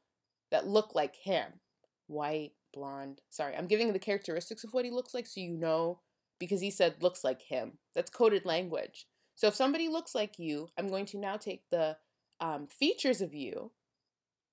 that 0.50 0.66
look 0.66 0.94
like 0.94 1.16
him 1.16 1.60
white, 2.06 2.52
blonde. 2.72 3.20
Sorry, 3.30 3.54
I'm 3.54 3.66
giving 3.66 3.92
the 3.92 3.98
characteristics 3.98 4.64
of 4.64 4.72
what 4.72 4.85
he 4.85 4.90
looks 4.90 5.14
like 5.14 5.26
so 5.26 5.40
you 5.40 5.50
know 5.50 6.00
because 6.38 6.61
he 6.61 6.70
said 6.70 7.02
looks 7.02 7.22
like 7.22 7.42
him. 7.42 7.78
That's 7.94 8.11
coded 8.11 8.44
language. 8.44 9.06
So 9.35 9.46
if 9.48 9.54
somebody 9.54 9.88
looks 9.88 10.14
like 10.14 10.38
you, 10.38 10.68
I'm 10.76 10.88
going 10.88 11.06
to 11.06 11.18
now 11.18 11.37
take 11.37 11.62
the 11.70 11.96
um, 12.40 12.66
features 12.66 13.20
of 13.20 13.35
you 13.35 13.70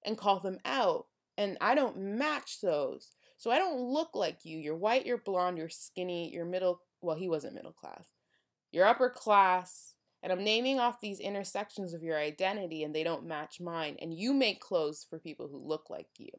and 0.06 0.18
call 0.18 0.40
them 0.40 0.60
out. 0.64 1.08
And 1.38 1.58
I 1.60 1.76
don't 1.76 1.98
match 1.98 2.62
those. 2.62 3.16
So 3.38 3.52
I 3.52 3.58
don't 3.58 3.80
look 3.80 4.16
like 4.16 4.44
you. 4.44 4.58
You're 4.58 4.76
white, 4.76 5.06
you're 5.06 5.18
blonde, 5.18 5.58
you're 5.58 5.70
skinny, 5.70 6.32
you're 6.34 6.46
middle. 6.46 6.82
Well, 7.02 7.16
he 7.16 7.30
wasn't 7.30 7.54
middle 7.54 7.74
class. 7.74 8.08
You're 8.72 8.88
upper 8.88 9.10
class. 9.10 9.94
And 10.24 10.32
I'm 10.32 10.44
naming 10.44 10.80
off 10.80 11.00
these 11.00 11.20
intersections 11.20 11.94
of 11.94 12.02
your 12.02 12.18
identity 12.18 12.84
and 12.84 12.94
they 12.94 13.04
don't 13.04 13.28
match 13.28 13.62
mine. 13.62 13.98
And 14.02 14.14
you 14.14 14.34
make 14.34 14.60
clothes 14.60 15.06
for 15.08 15.20
people 15.20 15.48
who 15.48 15.58
look 15.58 15.90
like 15.90 16.10
you. 16.18 16.30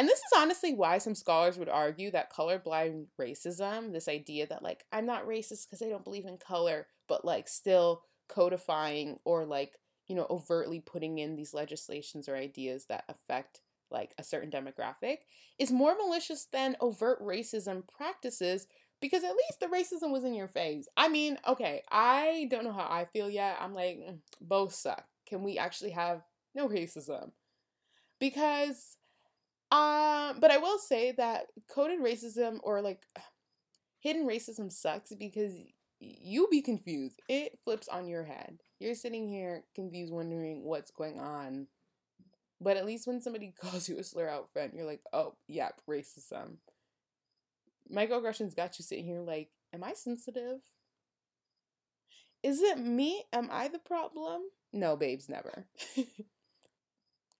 And 0.00 0.08
this 0.08 0.20
is 0.20 0.32
honestly 0.34 0.72
why 0.72 0.96
some 0.96 1.14
scholars 1.14 1.58
would 1.58 1.68
argue 1.68 2.10
that 2.12 2.32
colorblind 2.32 3.08
racism, 3.20 3.92
this 3.92 4.08
idea 4.08 4.46
that 4.46 4.62
like 4.62 4.86
I'm 4.90 5.04
not 5.04 5.26
racist 5.26 5.66
because 5.66 5.82
I 5.82 5.90
don't 5.90 6.04
believe 6.04 6.24
in 6.24 6.38
color, 6.38 6.86
but 7.06 7.22
like 7.22 7.48
still 7.48 8.04
codifying 8.26 9.18
or 9.26 9.44
like, 9.44 9.74
you 10.08 10.16
know, 10.16 10.26
overtly 10.30 10.80
putting 10.80 11.18
in 11.18 11.36
these 11.36 11.52
legislations 11.52 12.30
or 12.30 12.34
ideas 12.34 12.86
that 12.86 13.04
affect 13.10 13.60
like 13.90 14.14
a 14.16 14.24
certain 14.24 14.50
demographic 14.50 15.18
is 15.58 15.70
more 15.70 15.94
malicious 15.94 16.46
than 16.50 16.78
overt 16.80 17.22
racism 17.22 17.86
practices 17.86 18.68
because 19.02 19.22
at 19.22 19.36
least 19.36 19.60
the 19.60 19.66
racism 19.66 20.12
was 20.12 20.24
in 20.24 20.32
your 20.32 20.48
face. 20.48 20.88
I 20.96 21.10
mean, 21.10 21.36
okay, 21.46 21.82
I 21.90 22.48
don't 22.50 22.64
know 22.64 22.72
how 22.72 22.88
I 22.90 23.04
feel 23.12 23.28
yet. 23.28 23.58
I'm 23.60 23.74
like, 23.74 23.98
mm, 23.98 24.16
both 24.40 24.72
suck. 24.72 25.04
Can 25.26 25.42
we 25.42 25.58
actually 25.58 25.90
have 25.90 26.22
no 26.54 26.70
racism? 26.70 27.32
Because 28.18 28.96
um, 29.70 30.40
but 30.40 30.50
I 30.50 30.58
will 30.58 30.78
say 30.78 31.12
that 31.12 31.46
coded 31.72 32.00
racism 32.00 32.58
or 32.62 32.80
like 32.82 33.02
hidden 34.00 34.26
racism 34.26 34.72
sucks 34.72 35.12
because 35.14 35.52
you 36.00 36.48
be 36.50 36.62
confused. 36.62 37.20
It 37.28 37.58
flips 37.62 37.88
on 37.88 38.08
your 38.08 38.24
head. 38.24 38.58
You're 38.78 38.94
sitting 38.94 39.28
here 39.28 39.64
confused, 39.74 40.12
wondering 40.12 40.64
what's 40.64 40.90
going 40.90 41.20
on. 41.20 41.66
But 42.60 42.76
at 42.76 42.86
least 42.86 43.06
when 43.06 43.20
somebody 43.20 43.54
calls 43.60 43.88
you 43.88 43.98
a 43.98 44.04
slur 44.04 44.28
out 44.28 44.50
front, 44.52 44.74
you're 44.74 44.86
like, 44.86 45.02
oh, 45.12 45.34
yeah, 45.46 45.68
racism. 45.88 46.56
Microaggressions 47.92 48.56
got 48.56 48.78
you 48.78 48.84
sitting 48.84 49.04
here 49.04 49.20
like, 49.20 49.50
am 49.74 49.84
I 49.84 49.92
sensitive? 49.92 50.60
Is 52.42 52.62
it 52.62 52.78
me? 52.78 53.24
Am 53.32 53.48
I 53.52 53.68
the 53.68 53.78
problem? 53.78 54.42
No, 54.72 54.96
babes, 54.96 55.28
never. 55.28 55.66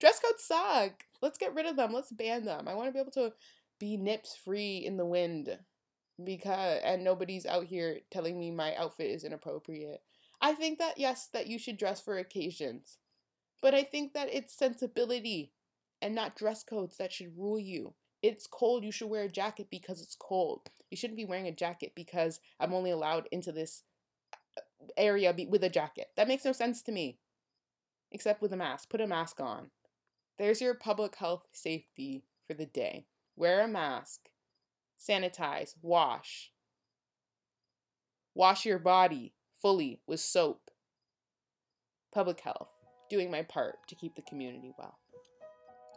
Dress 0.00 0.20
codes 0.20 0.44
suck. 0.44 1.04
Let's 1.22 1.38
get 1.38 1.54
rid 1.54 1.66
of 1.66 1.76
them. 1.76 1.92
Let's 1.92 2.12
ban 2.12 2.44
them. 2.44 2.68
I 2.68 2.74
want 2.74 2.88
to 2.88 2.92
be 2.92 2.98
able 2.98 3.12
to 3.12 3.32
be 3.78 3.96
nips 3.96 4.36
free 4.36 4.78
in 4.78 4.96
the 4.96 5.06
wind 5.06 5.58
because 6.22 6.80
and 6.84 7.02
nobody's 7.02 7.46
out 7.46 7.64
here 7.64 8.00
telling 8.10 8.38
me 8.38 8.50
my 8.50 8.74
outfit 8.74 9.10
is 9.10 9.24
inappropriate. 9.24 10.02
I 10.40 10.54
think 10.54 10.78
that 10.78 10.98
yes, 10.98 11.28
that 11.32 11.46
you 11.46 11.58
should 11.58 11.76
dress 11.76 12.00
for 12.00 12.18
occasions. 12.18 12.98
But 13.62 13.74
I 13.74 13.82
think 13.82 14.14
that 14.14 14.28
it's 14.32 14.56
sensibility 14.56 15.52
and 16.00 16.14
not 16.14 16.36
dress 16.36 16.62
codes 16.62 16.96
that 16.96 17.12
should 17.12 17.36
rule 17.36 17.58
you. 17.58 17.94
It's 18.22 18.46
cold, 18.46 18.84
you 18.84 18.92
should 18.92 19.08
wear 19.10 19.24
a 19.24 19.28
jacket 19.28 19.68
because 19.70 20.00
it's 20.00 20.16
cold. 20.18 20.70
You 20.90 20.96
shouldn't 20.96 21.16
be 21.16 21.24
wearing 21.24 21.46
a 21.46 21.52
jacket 21.54 21.92
because 21.94 22.40
I'm 22.58 22.74
only 22.74 22.90
allowed 22.90 23.28
into 23.30 23.52
this 23.52 23.82
uh, 24.56 24.60
area 24.96 25.34
with 25.48 25.62
a 25.64 25.68
jacket. 25.70 26.08
That 26.16 26.28
makes 26.28 26.44
no 26.44 26.52
sense 26.52 26.82
to 26.82 26.92
me. 26.92 27.18
Except 28.12 28.42
with 28.42 28.52
a 28.52 28.56
mask. 28.56 28.90
Put 28.90 29.00
a 29.00 29.06
mask 29.06 29.40
on. 29.40 29.70
There's 30.40 30.62
your 30.62 30.72
public 30.72 31.16
health 31.16 31.46
safety 31.52 32.24
for 32.46 32.54
the 32.54 32.64
day. 32.64 33.04
Wear 33.36 33.60
a 33.60 33.68
mask, 33.68 34.30
sanitize, 34.98 35.74
wash. 35.82 36.50
Wash 38.34 38.64
your 38.64 38.78
body 38.78 39.34
fully 39.60 40.00
with 40.06 40.20
soap. 40.20 40.70
Public 42.10 42.40
health, 42.40 42.70
doing 43.10 43.30
my 43.30 43.42
part 43.42 43.86
to 43.88 43.94
keep 43.94 44.14
the 44.14 44.22
community 44.22 44.72
well. 44.78 44.98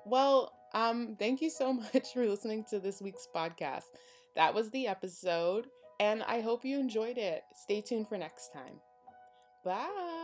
Well, 0.06 0.52
um, 0.74 1.16
thank 1.18 1.42
you 1.42 1.50
so 1.50 1.72
much 1.94 2.12
for 2.14 2.26
listening 2.26 2.66
to 2.70 2.82
this 2.82 3.02
week's 3.02 3.30
podcast. 3.34 3.86
That 4.36 4.54
was 4.54 4.72
the 4.72 4.88
episode, 4.88 5.68
and 6.02 6.22
I 6.22 6.42
hope 6.42 6.66
you 6.66 6.80
enjoyed 6.80 7.18
it. 7.18 7.44
Stay 7.64 7.80
tuned 7.80 8.10
for 8.10 8.18
next 8.18 8.52
time. 8.52 8.82
Bye. 9.64 10.23